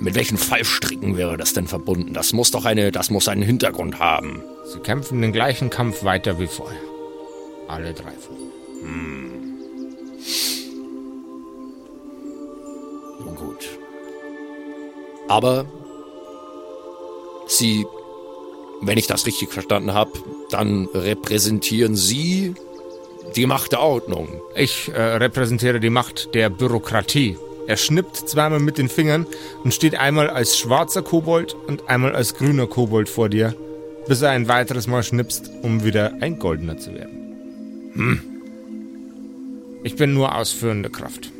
[0.00, 2.12] Mit welchen Fallstricken wäre das denn verbunden?
[2.12, 2.92] Das muss doch eine.
[2.92, 4.42] Das muss einen Hintergrund haben.
[4.72, 6.78] Sie kämpfen den gleichen Kampf weiter wie vorher.
[7.68, 8.52] Alle drei von ihnen.
[8.82, 9.37] Nun
[15.28, 15.66] Aber
[17.46, 17.86] Sie,
[18.80, 20.12] wenn ich das richtig verstanden habe,
[20.50, 22.54] dann repräsentieren Sie
[23.36, 24.28] die Macht der Ordnung.
[24.54, 27.36] Ich äh, repräsentiere die Macht der Bürokratie.
[27.66, 29.26] Er schnippt zweimal mit den Fingern
[29.62, 33.54] und steht einmal als schwarzer Kobold und einmal als grüner Kobold vor dir,
[34.06, 37.90] bis er ein weiteres Mal schnipst, um wieder ein goldener zu werden.
[37.92, 38.20] Hm.
[39.84, 41.30] Ich bin nur ausführende Kraft.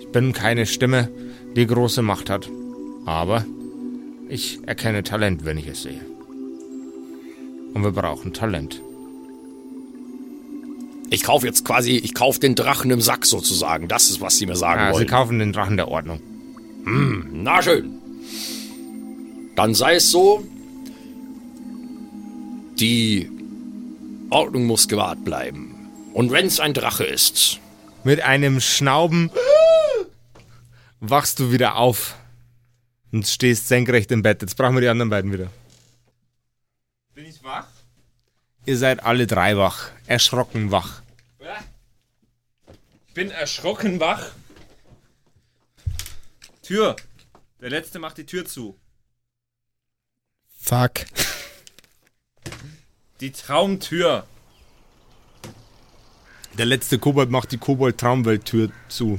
[0.00, 1.08] Ich bin keine Stimme,
[1.54, 2.48] die große Macht hat.
[3.06, 3.44] Aber
[4.28, 6.00] ich erkenne Talent, wenn ich es sehe.
[7.72, 8.80] Und wir brauchen Talent.
[11.08, 13.86] Ich kaufe jetzt quasi, ich kaufe den Drachen im Sack sozusagen.
[13.86, 15.06] Das ist, was Sie mir sagen Ah, Sie wollen.
[15.06, 16.20] kaufen den Drachen der Ordnung.
[16.84, 17.92] Na schön.
[19.54, 20.44] Dann sei es so.
[22.80, 23.30] Die
[24.30, 25.74] Ordnung muss gewahrt bleiben.
[26.12, 27.60] Und wenn es ein Drache ist,
[28.04, 29.30] Mit einem Schnauben
[31.00, 32.14] wachst du wieder auf
[33.16, 34.42] und stehst senkrecht im Bett.
[34.42, 35.50] Jetzt brauchen wir die anderen beiden wieder.
[37.14, 37.66] Bin ich wach?
[38.66, 41.02] Ihr seid alle drei wach, erschrocken wach.
[43.14, 44.32] Bin erschrocken wach.
[46.62, 46.96] Tür.
[47.62, 48.78] Der letzte macht die Tür zu.
[50.60, 51.06] Fuck.
[53.20, 54.26] Die Traumtür.
[56.58, 59.18] Der letzte Kobold macht die Kobold-Traumwelt-Tür zu.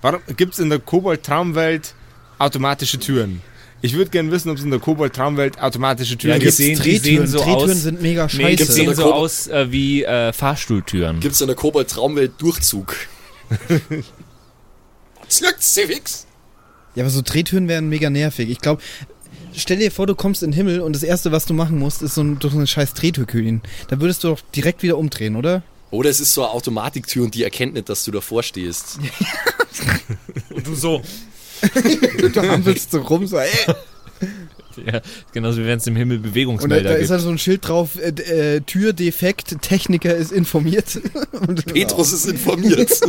[0.00, 1.94] Warum gibt's in der Kobold-Traumwelt
[2.38, 3.40] automatische Türen?
[3.82, 6.54] Ich würde gerne wissen, ob es in der Kobold-Traumwelt automatische Türen Ja, gibt.
[6.54, 8.56] sehen- die Drehtüren, sehen so Drehtüren aus- sind mega Nee, die scheiße.
[8.56, 11.20] gibt's sehen so aus äh, wie äh, Fahrstuhltüren.
[11.20, 12.96] gibt es in der Kobold-Traumwelt Durchzug.
[15.60, 16.26] Civics.
[16.94, 18.48] Ja, aber so Drehtüren wären mega nervig.
[18.48, 18.80] Ich glaube,
[19.54, 22.02] stell dir vor, du kommst in den Himmel und das Erste, was du machen musst,
[22.02, 23.60] ist so, ein, durch so eine scheiß Drehtürkühlen.
[23.88, 25.62] Da würdest du doch direkt wieder umdrehen, oder?
[25.90, 28.98] Oder es ist so eine Automatiktür und die erkennt nicht, dass du davor stehst.
[30.54, 31.02] Und du so.
[32.32, 33.48] Du hampelst so rum, so, ey.
[34.84, 35.00] Ja,
[35.32, 37.10] genauso wie wenn es im Himmel Und da, Bewegungsmelder da ist gibt.
[37.12, 41.00] halt so ein Schild drauf, äh, äh, Türdefekt, Techniker ist informiert.
[41.32, 42.90] Und- Petrus ist informiert.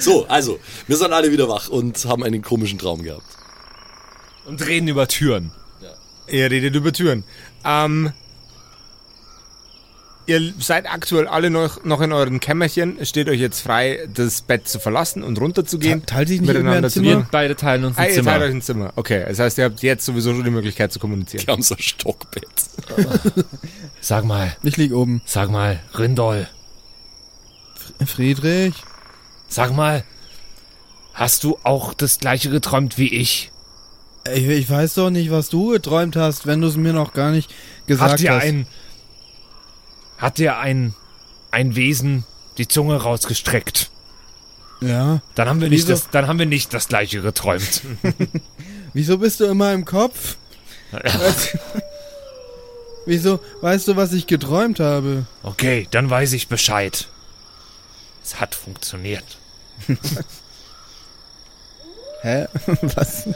[0.00, 3.24] so, also, wir sind alle wieder wach und haben einen komischen Traum gehabt.
[4.46, 5.52] Und reden über Türen.
[6.26, 7.24] Er redet über Türen.
[7.64, 8.12] Ähm,
[10.30, 12.96] ihr seid aktuell alle noch, noch in euren Kämmerchen.
[12.98, 16.06] Es steht euch jetzt frei, das Bett zu verlassen und runterzugehen.
[16.06, 17.16] Teilt sich nicht miteinander ein zu Zimmer?
[17.16, 17.26] gehen.
[17.30, 18.30] Beide teilen uns Ah, ein ihr Zimmer.
[18.30, 18.92] teilt euch ein Zimmer.
[18.96, 21.44] Okay, das heißt, ihr habt jetzt sowieso schon die Möglichkeit zu kommunizieren.
[21.46, 22.46] Die haben so ein Stockbett.
[24.00, 25.20] Sag mal, Ich lieg oben.
[25.26, 26.46] sag mal, Rindol,
[28.06, 28.74] Friedrich?
[29.48, 30.04] sag mal,
[31.12, 33.50] hast du auch das gleiche geträumt wie ich?
[34.32, 37.30] Ich, ich weiß doch nicht, was du geträumt hast, wenn du es mir noch gar
[37.30, 37.52] nicht
[37.86, 38.44] gesagt Hat dir hast.
[38.44, 38.66] ein,
[40.20, 40.94] hat dir ein,
[41.50, 42.24] ein Wesen
[42.58, 43.90] die Zunge rausgestreckt?
[44.80, 45.20] ja.
[45.34, 45.92] Dann haben wir nicht Wieso?
[45.92, 47.82] das, dann haben wir nicht das gleiche geträumt.
[48.94, 50.36] Wieso bist du immer im Kopf?
[50.90, 51.56] Was?
[53.06, 53.40] Wieso?
[53.60, 55.26] Weißt du, was ich geträumt habe?
[55.42, 57.08] Okay, dann weiß ich Bescheid.
[58.22, 59.24] Es hat funktioniert.
[62.22, 62.46] Hä?
[62.82, 63.28] Was?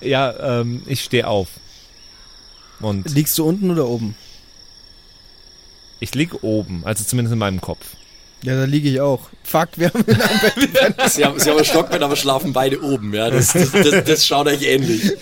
[0.00, 1.48] Ja, ähm, ich stehe auf.
[2.80, 4.14] Und Liegst du unten oder oben?
[5.98, 7.86] ich lieg oben, also zumindest in meinem Kopf.
[8.42, 9.30] Ja, da liege ich auch.
[9.42, 10.04] Fuck, wir haben
[11.08, 13.14] Sie haben, sie haben ein Stockbett, aber schlafen beide oben.
[13.14, 15.02] Ja, das, das, das, das schaut euch ähnlich.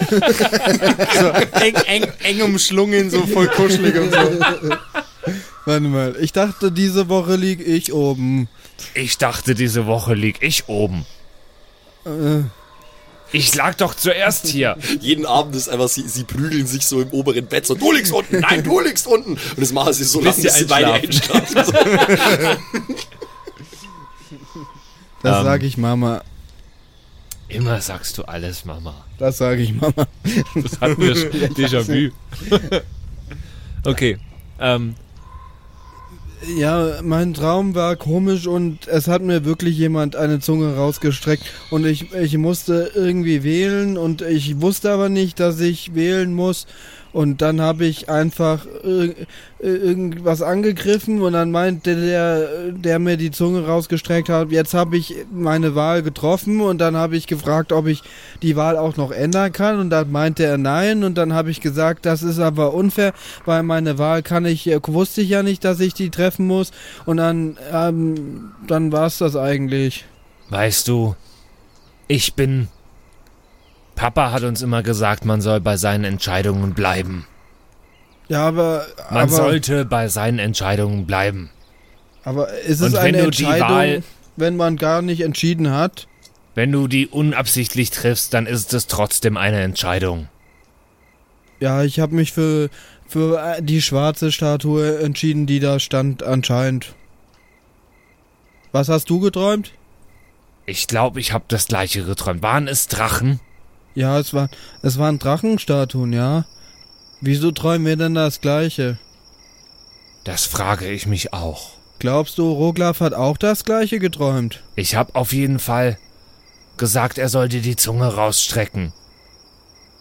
[1.14, 1.28] So
[1.60, 4.18] eng, eng, eng umschlungen, so voll kuschelig und so.
[5.64, 8.48] Warte mal, ich dachte, diese Woche lieg ich oben.
[8.94, 11.06] Ich dachte, diese Woche lieg ich oben.
[12.04, 12.42] Äh,
[13.34, 14.76] Ich lag doch zuerst hier.
[15.00, 18.12] Jeden Abend ist einfach, sie, sie prügeln sich so im oberen Bett so, du liegst
[18.12, 19.32] unten, nein, du liegst unten.
[19.32, 21.64] Und das machen sie so lange, sie bis sie beide einschlafen.
[25.22, 25.44] Das Ähm.
[25.44, 26.22] sag ich Mama.
[27.48, 29.06] Immer sagst du alles, Mama.
[29.18, 30.06] Das sag ich Mama.
[30.54, 31.30] Das hatten wir schon.
[31.54, 32.10] Déjà-vu.
[33.84, 34.18] okay.
[34.60, 34.94] Ähm,
[36.58, 41.86] Ja, mein Traum war komisch und es hat mir wirklich jemand eine Zunge rausgestreckt und
[41.86, 46.66] ich, ich musste irgendwie wählen und ich wusste aber nicht, dass ich wählen muss
[47.14, 49.14] und dann habe ich einfach ir-
[49.60, 55.14] irgendwas angegriffen und dann meinte der, der mir die Zunge rausgestreckt hat, jetzt habe ich
[55.32, 58.02] meine Wahl getroffen und dann habe ich gefragt, ob ich
[58.42, 61.60] die Wahl auch noch ändern kann und dann meinte er nein und dann habe ich
[61.60, 65.64] gesagt, das ist aber unfair, weil meine Wahl kann ich, äh, wusste ich ja nicht,
[65.64, 66.72] dass ich die treffen muss
[67.06, 70.04] und dann, ähm, dann war es das eigentlich.
[70.50, 71.14] Weißt du,
[72.08, 72.66] ich bin.
[73.94, 77.26] Papa hat uns immer gesagt, man soll bei seinen Entscheidungen bleiben.
[78.28, 81.50] Ja, aber, Man aber, sollte bei seinen Entscheidungen bleiben.
[82.24, 84.02] aber ist es Und eine Entscheidung, Wahl-
[84.36, 86.08] wenn man gar nicht entschieden hat?
[86.54, 90.28] Wenn du die unabsichtlich triffst, dann ist es trotzdem eine Entscheidung.
[91.60, 92.68] Ja, ich habe mich für,
[93.06, 96.94] für äh, die schwarze Statue entschieden, die da stand anscheinend.
[98.72, 99.72] Was hast du geträumt?
[100.66, 102.42] Ich glaube, ich habe das gleiche geträumt.
[102.42, 103.40] Waren es Drachen?
[103.94, 104.48] Ja, es war,
[104.82, 106.44] es waren Drachenstatuen, ja.
[107.20, 108.98] Wieso träumen wir denn das gleiche?
[110.24, 111.70] Das frage ich mich auch.
[111.98, 114.62] Glaubst du, Roglaf hat auch das gleiche geträumt?
[114.74, 115.98] Ich habe auf jeden Fall
[116.76, 118.92] gesagt, er soll dir die Zunge rausstrecken.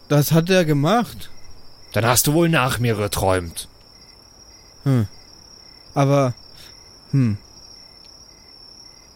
[0.09, 1.29] Das hat er gemacht.
[1.93, 3.67] Dann hast du wohl nach mir geträumt.
[4.83, 5.07] Hm.
[5.93, 6.33] Aber,
[7.11, 7.37] hm.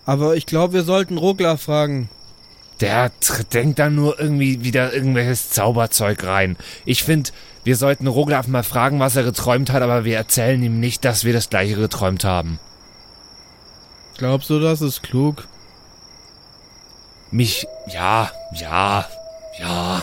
[0.06, 2.10] Aber ich glaube, wir sollten Roglaf fragen.
[2.80, 3.12] Der
[3.54, 6.58] denkt dann nur irgendwie wieder irgendwelches Zauberzeug rein.
[6.86, 7.32] Ich finde,
[7.64, 11.26] wir sollten Roglaf mal fragen, was er geträumt hat, aber wir erzählen ihm nicht, dass
[11.26, 12.60] wir das gleiche geträumt haben.
[14.18, 15.48] Glaubst du, das ist klug?
[17.30, 19.06] Mich, ja, ja,
[19.60, 20.02] ja.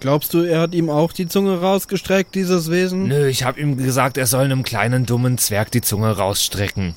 [0.00, 3.08] Glaubst du, er hat ihm auch die Zunge rausgestreckt, dieses Wesen?
[3.08, 6.94] Nö, ich hab ihm gesagt, er soll einem kleinen dummen Zwerg die Zunge rausstrecken.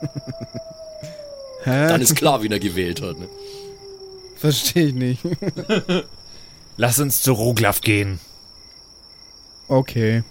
[1.64, 1.88] Hä?
[1.88, 3.18] Dann ist klar, wen er gewählt hat.
[3.18, 3.28] Ne?
[4.36, 5.20] Verstehe ich nicht.
[6.76, 8.18] Lass uns zu Roglaf gehen.
[9.68, 10.22] Okay.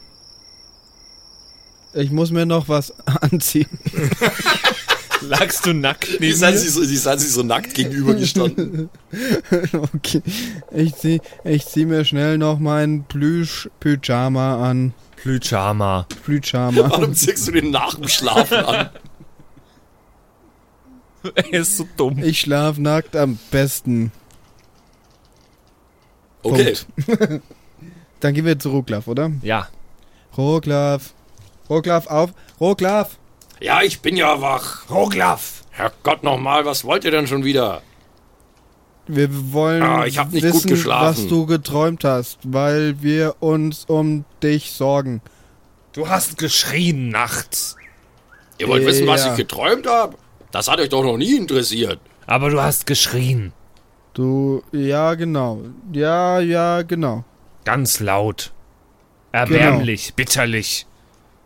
[1.94, 3.70] Ich muss mir noch was anziehen.
[5.22, 6.58] lagst du nackt Die neben sind mir?
[6.58, 8.90] sie so, die sind sie so nackt gegenübergestanden.
[9.74, 10.22] Okay.
[10.72, 14.94] Ich zieh, ich zieh mir schnell noch meinen Plüsch-Pyjama an.
[15.18, 16.08] Plüchama.
[16.26, 16.90] Pyjama.
[16.90, 18.90] Warum ziehst du den nach dem Schlafen an?
[21.36, 22.20] er ist so dumm.
[22.24, 24.12] Ich schlaf nackt am besten.
[26.44, 26.76] Okay.
[28.20, 29.32] Dann gehen wir zu Roglaf, oder?
[29.42, 29.68] Ja.
[30.38, 31.14] Roglaf.
[31.70, 32.32] Roglaf, auf.
[32.60, 33.18] Roglaf.
[33.62, 34.90] Ja, ich bin ja wach.
[34.90, 35.64] Roglaf!
[35.72, 37.82] Herrgott nochmal, was wollt ihr denn schon wieder?
[39.08, 41.24] Wir wollen Ah, ich hab nicht gut wissen, geschlafen.
[41.24, 45.22] was du geträumt hast, weil wir uns um dich sorgen.
[45.94, 47.76] Du hast geschrien nachts.
[48.60, 49.32] Ihr wollt wissen, was Ja.
[49.32, 50.18] ich geträumt habe?
[50.52, 52.00] Das hat euch doch noch nie interessiert.
[52.26, 53.54] Aber du hast geschrien.
[54.14, 55.62] Du, ja, genau.
[55.94, 57.24] Ja, ja, genau.
[57.66, 58.52] Ganz laut.
[59.32, 60.88] Erbärmlich, bitterlich.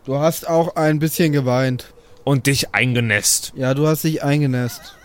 [0.04, 1.92] Du hast auch ein bisschen geweint.
[2.24, 3.52] Und dich eingenässt.
[3.54, 4.96] Ja, du hast dich eingenässt.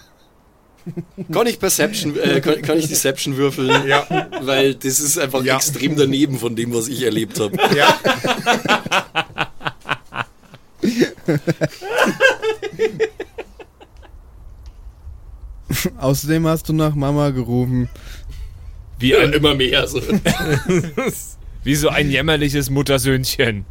[1.31, 3.85] Kann ich Perception, äh, kann, kann ich Deception würfeln?
[3.85, 4.07] Ja.
[4.41, 5.57] Weil das ist einfach Ja.
[5.57, 7.57] extrem daneben von dem, was ich erlebt habe.
[7.75, 7.99] Ja.
[15.99, 17.89] Außerdem hast du nach Mama gerufen.
[18.97, 19.87] Wie, ein, immer mehr.
[19.87, 20.01] So.
[21.63, 23.65] wie so ein jämmerliches Muttersöhnchen.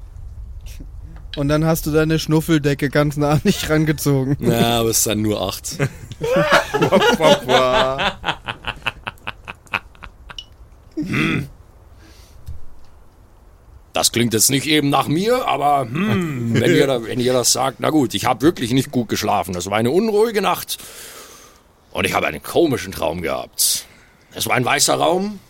[1.36, 4.36] Und dann hast du deine Schnuffeldecke ganz nah an dich rangezogen.
[4.40, 5.76] Ja, aber es sind nur acht.
[13.92, 17.53] Das klingt jetzt nicht eben nach mir, aber hm, wenn, ihr da, wenn ihr das
[17.53, 19.55] sagt, na gut, ich habe wirklich nicht gut geschlafen.
[19.55, 20.78] Das war eine unruhige Nacht
[21.99, 23.84] und ich habe einen komischen Traum gehabt.
[24.32, 25.40] Es war ein weißer Raum,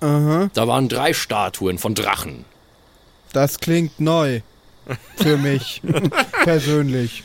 [0.00, 2.44] Aha, da waren drei Statuen von Drachen.
[3.32, 4.42] das klingt neu.
[5.16, 5.80] Für mich.
[6.44, 7.22] Persönlich.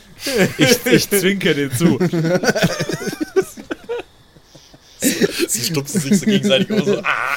[0.56, 1.98] Ich, ich zwinker dir zu.
[5.48, 7.02] Sie stupsen sich so gegenseitig immer so.
[7.02, 7.36] Ah.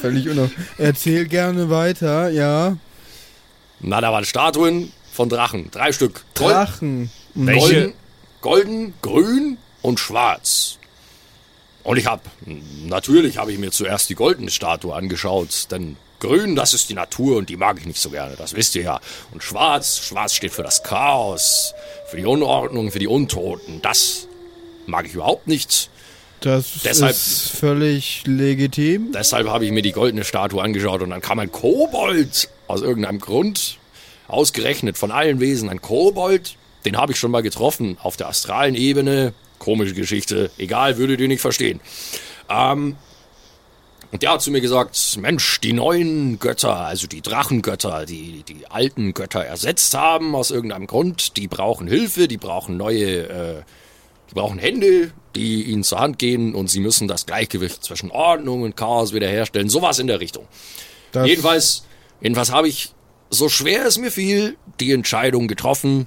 [0.00, 0.58] Völlig unnötig.
[0.76, 2.76] Erzähl gerne weiter, ja.
[3.80, 6.22] Na, da waren Statuen von Drachen, drei Stück.
[6.34, 7.10] Gold, Drachen.
[7.34, 7.94] Welche?
[8.42, 10.78] golden, golden, grün und schwarz.
[11.82, 12.22] Und ich habe,
[12.84, 17.36] natürlich habe ich mir zuerst die goldene Statue angeschaut, denn grün, das ist die Natur
[17.38, 19.00] und die mag ich nicht so gerne, das wisst ihr ja.
[19.32, 21.74] Und schwarz, schwarz steht für das Chaos,
[22.08, 24.28] für die Unordnung, für die Untoten, das
[24.86, 25.90] mag ich überhaupt nicht.
[26.40, 29.12] Das Deshalb- ist völlig legitim.
[29.12, 33.18] Deshalb habe ich mir die goldene Statue angeschaut und dann kam ein Kobold aus irgendeinem
[33.18, 33.78] Grund,
[34.28, 38.74] ausgerechnet von allen Wesen ein Kobold, den habe ich schon mal getroffen auf der astralen
[38.76, 39.34] Ebene.
[39.62, 41.80] Komische Geschichte, egal, würdet ihr nicht verstehen.
[42.50, 42.96] Ähm,
[44.10, 48.66] und der hat zu mir gesagt, Mensch, die neuen Götter, also die Drachengötter, die die
[48.68, 53.62] alten Götter ersetzt haben aus irgendeinem Grund, die brauchen Hilfe, die brauchen neue, äh,
[54.30, 58.62] die brauchen Hände, die ihnen zur Hand gehen und sie müssen das Gleichgewicht zwischen Ordnung
[58.62, 59.70] und Chaos wiederherstellen.
[59.70, 60.46] Sowas in der Richtung.
[61.12, 61.86] Das, Jedenfalls,
[62.20, 62.90] jedenfalls habe ich,
[63.30, 66.06] so schwer es mir fiel, die Entscheidung getroffen,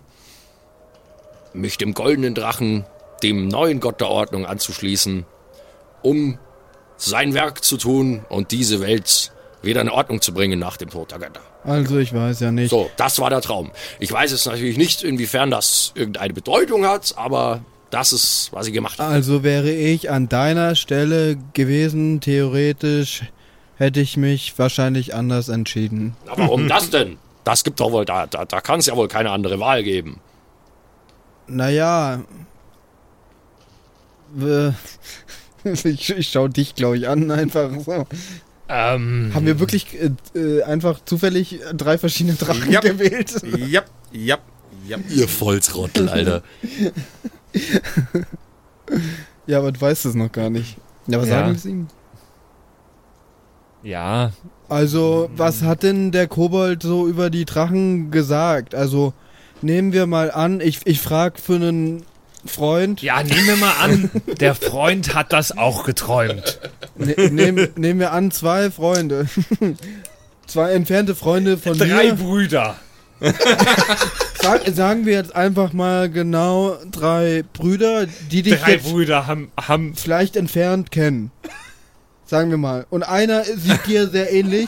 [1.53, 2.85] mich dem goldenen Drachen,
[3.23, 5.25] dem neuen Gott der Ordnung anzuschließen,
[6.01, 6.37] um
[6.97, 11.11] sein Werk zu tun und diese Welt wieder in Ordnung zu bringen nach dem Tod
[11.11, 11.41] der Götter.
[11.63, 12.69] Also ich weiß ja nicht.
[12.69, 13.71] So, das war der Traum.
[13.99, 18.73] Ich weiß jetzt natürlich nicht, inwiefern das irgendeine Bedeutung hat, aber das ist, was ich
[18.73, 19.11] gemacht habe.
[19.11, 23.23] Also wäre ich an deiner Stelle gewesen, theoretisch
[23.77, 26.15] hätte ich mich wahrscheinlich anders entschieden.
[26.25, 27.17] Na, warum das denn?
[27.43, 30.19] Das gibt doch wohl, da, da, da kann es ja wohl keine andere Wahl geben.
[31.47, 32.21] Naja.
[34.39, 34.71] Äh,
[35.83, 38.05] Ich, ich schau dich, glaube ich, an, einfach so.
[38.69, 42.81] Ähm, Haben wir wirklich äh, äh, einfach zufällig drei verschiedene Drachen Ja.
[42.81, 43.33] gewählt?
[43.57, 44.37] Ja, ja,
[44.87, 44.97] ja.
[45.09, 46.43] Ihr Volltrottel, Alter.
[49.47, 50.77] Ja, aber du weißt es noch gar nicht.
[51.07, 51.35] Ja, was Ja.
[51.45, 51.87] sagen Sie ihm?
[53.83, 54.31] ja,
[54.67, 58.73] Also, was hat denn der Kobold so über die Drachen gesagt?
[58.73, 59.13] Also,
[59.61, 62.03] nehmen wir mal an, ich, ich frage für einen
[62.45, 63.01] Freund.
[63.01, 66.59] ja, nehmen wir mal an, der Freund hat das auch geträumt.
[66.95, 69.27] Ne, nehm, nehmen wir an, zwei Freunde.
[70.47, 72.13] zwei entfernte Freunde von Drei mir.
[72.15, 72.75] Brüder.
[74.41, 79.51] Sag, sagen wir jetzt einfach mal genau drei Brüder, die dich Drei jetzt Brüder haben,
[79.59, 81.31] haben vielleicht entfernt kennen.
[82.27, 82.85] Sagen wir mal.
[82.89, 84.67] Und einer sieht dir sehr ähnlich.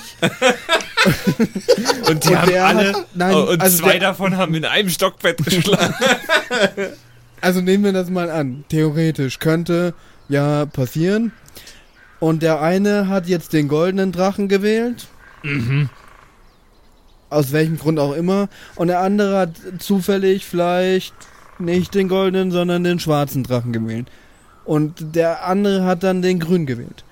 [2.07, 4.65] und die Und haben alle hat- nein, oh, und also zwei der- davon haben in
[4.65, 5.93] einem Stockbett geschlafen.
[7.41, 8.65] Also nehmen wir das mal an.
[8.69, 9.93] Theoretisch könnte
[10.29, 11.31] ja passieren.
[12.19, 15.07] Und der eine hat jetzt den goldenen Drachen gewählt.
[17.29, 18.49] Aus welchem Grund auch immer.
[18.75, 21.13] Und der andere hat zufällig vielleicht
[21.59, 24.07] nicht den goldenen, sondern den schwarzen Drachen gewählt.
[24.65, 27.03] Und der andere hat dann den grün gewählt.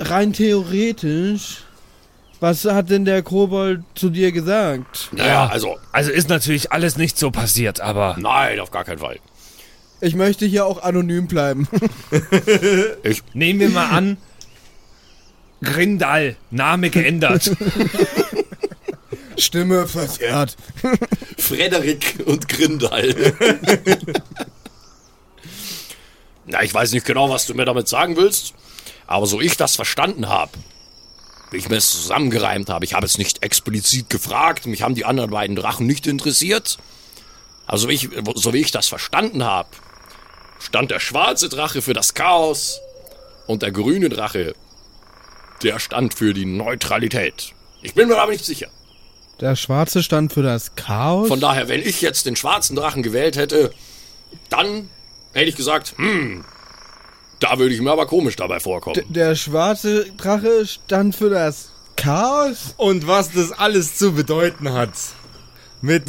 [0.00, 1.64] Rein theoretisch,
[2.40, 5.10] was hat denn der Kobold zu dir gesagt?
[5.12, 9.18] Naja, also, Also ist natürlich alles nicht so passiert, aber nein, auf gar keinen Fall.
[10.02, 11.68] Ich möchte hier auch anonym bleiben.
[13.34, 14.16] nehmen wir mal an,
[15.62, 17.52] Grindal, Name geändert.
[19.38, 20.56] Stimme verzerrt.
[21.38, 23.14] Frederik und Grindal.
[26.46, 28.54] Na, ich weiß nicht genau, was du mir damit sagen willst,
[29.06, 30.50] aber so ich das verstanden habe,
[31.52, 35.04] wie ich mir es zusammengereimt habe, ich habe es nicht explizit gefragt, mich haben die
[35.04, 36.78] anderen beiden Drachen nicht interessiert,
[37.66, 39.68] also wie ich, so wie ich das verstanden habe,
[40.62, 42.80] stand der schwarze Drache für das Chaos
[43.46, 44.54] und der grüne Drache,
[45.62, 47.52] der stand für die Neutralität.
[47.82, 48.68] Ich bin mir aber nicht sicher.
[49.40, 51.28] Der Schwarze stand für das Chaos.
[51.28, 53.72] Von daher, wenn ich jetzt den schwarzen Drachen gewählt hätte,
[54.50, 54.88] dann
[55.32, 56.44] hätte ich gesagt, hm,
[57.40, 58.94] da würde ich mir aber komisch dabei vorkommen.
[58.94, 62.74] D der schwarze Drache stand für das Chaos.
[62.76, 64.92] Und was das alles zu bedeuten hat.
[65.80, 66.04] Mit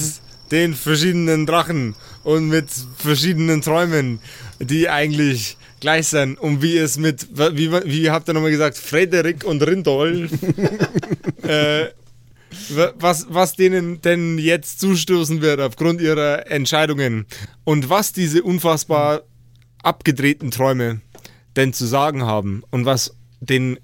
[0.51, 4.19] den verschiedenen Drachen und mit verschiedenen Träumen,
[4.59, 6.39] die eigentlich gleich sind.
[6.39, 10.31] Und wie es mit, wie, wie habt ihr nochmal gesagt, Frederik und Rindolf,
[11.43, 11.87] äh,
[12.95, 17.25] was, was denen denn jetzt zustoßen wird aufgrund ihrer Entscheidungen
[17.63, 19.23] und was diese unfassbar
[19.81, 21.01] abgedrehten Träume
[21.55, 23.79] denn zu sagen haben und was den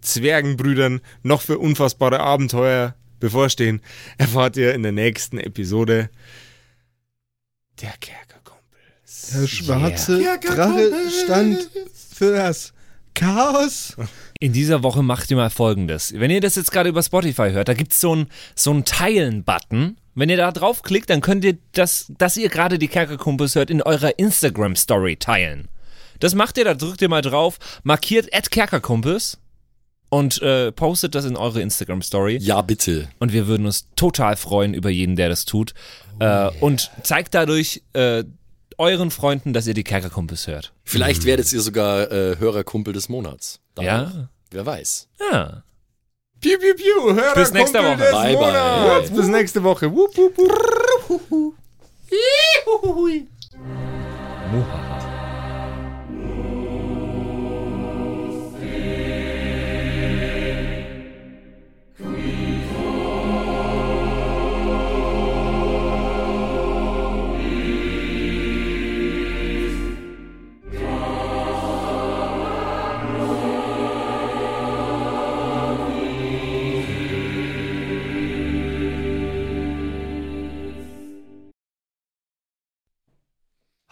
[0.00, 3.80] Zwergenbrüdern noch für unfassbare Abenteuer bevorstehen,
[4.18, 6.10] erfahrt ihr in der nächsten Episode
[7.80, 8.29] der Kerkerkumpels.
[9.32, 10.92] Der schwarze Drache
[11.24, 11.70] stand
[12.12, 12.72] für das
[13.14, 13.96] Chaos.
[14.38, 16.12] In dieser Woche macht ihr mal folgendes.
[16.14, 18.84] Wenn ihr das jetzt gerade über Spotify hört, da gibt es so einen so einen
[18.84, 19.96] Teilen-Button.
[20.14, 23.82] Wenn ihr da draufklickt, dann könnt ihr das, dass ihr gerade die Kerkerkumpels hört, in
[23.82, 25.68] eurer Instagram-Story teilen.
[26.18, 29.38] Das macht ihr, da drückt ihr mal drauf, markiert Kerkerkumpels
[30.10, 32.38] und äh, postet das in eure Instagram-Story.
[32.40, 33.08] Ja, bitte.
[33.18, 35.72] Und wir würden uns total freuen über jeden, der das tut.
[36.18, 36.52] Oh, äh, yeah.
[36.60, 38.24] Und zeigt dadurch äh,
[38.80, 40.72] euren Freunden, dass ihr die Kerkerkumpels hört.
[40.82, 41.26] Vielleicht mhm.
[41.26, 43.60] werdet ihr sogar äh, Hörerkumpel des Monats.
[43.74, 44.14] Dadurch.
[44.14, 44.28] Ja.
[44.50, 45.08] Wer weiß.
[45.30, 45.62] Ja.
[46.40, 47.14] Piu, piu, piu.
[47.14, 47.96] Hörerkumpel Bis nächste Woche.
[47.98, 49.10] Des Bye, Monats.
[49.10, 49.18] bye.
[49.18, 49.92] Bis nächste Woche.
[49.92, 51.54] Wupp, wupp, wupp.
[54.50, 54.89] Muhaha.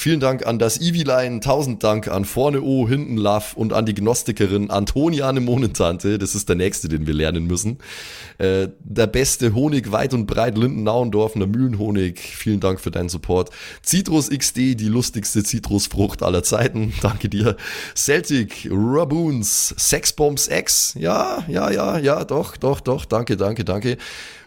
[0.00, 3.92] Vielen Dank an das Eviline, tausend Dank an Vorne O, Hinten Love und an die
[3.92, 7.76] Gnostikerin Antoniane Monentante, das ist der nächste, den wir lernen müssen.
[8.38, 13.50] Äh, der beste Honig weit und breit, Linden-Nauendorfener Mühlenhonig, vielen Dank für deinen Support.
[13.84, 17.58] Citrus XD, die lustigste Zitrusfrucht aller Zeiten, danke dir.
[17.94, 23.98] Celtic, Raboons, Sexbombs X, ja, ja, ja, ja, doch, doch, doch, danke, danke, danke.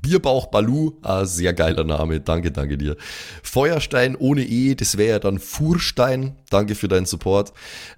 [0.00, 2.96] Bierbauch Balu, ah, sehr geiler Name, danke, danke dir.
[3.42, 7.52] Feuerstein ohne E, das wäre ja dann Furstein, danke für deinen Support.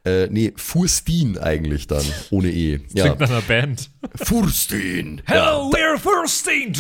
[0.05, 2.80] Äh, nee, Furstin eigentlich dann, ohne E.
[2.93, 3.05] Ja.
[3.05, 3.91] Klingt nach einer Band.
[4.16, 5.22] Furstin.
[5.26, 6.74] Hello, we're Firsting!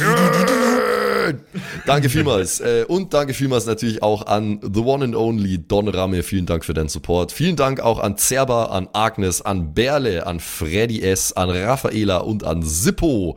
[1.86, 2.60] Danke vielmals.
[2.60, 6.22] Äh, und danke vielmals natürlich auch an The One and Only Don Ramme.
[6.22, 7.32] Vielen Dank für deinen Support.
[7.32, 12.44] Vielen Dank auch an Zerba, an Agnes, an Berle, an Freddy S., an Raffaela und
[12.44, 13.36] an Sippo.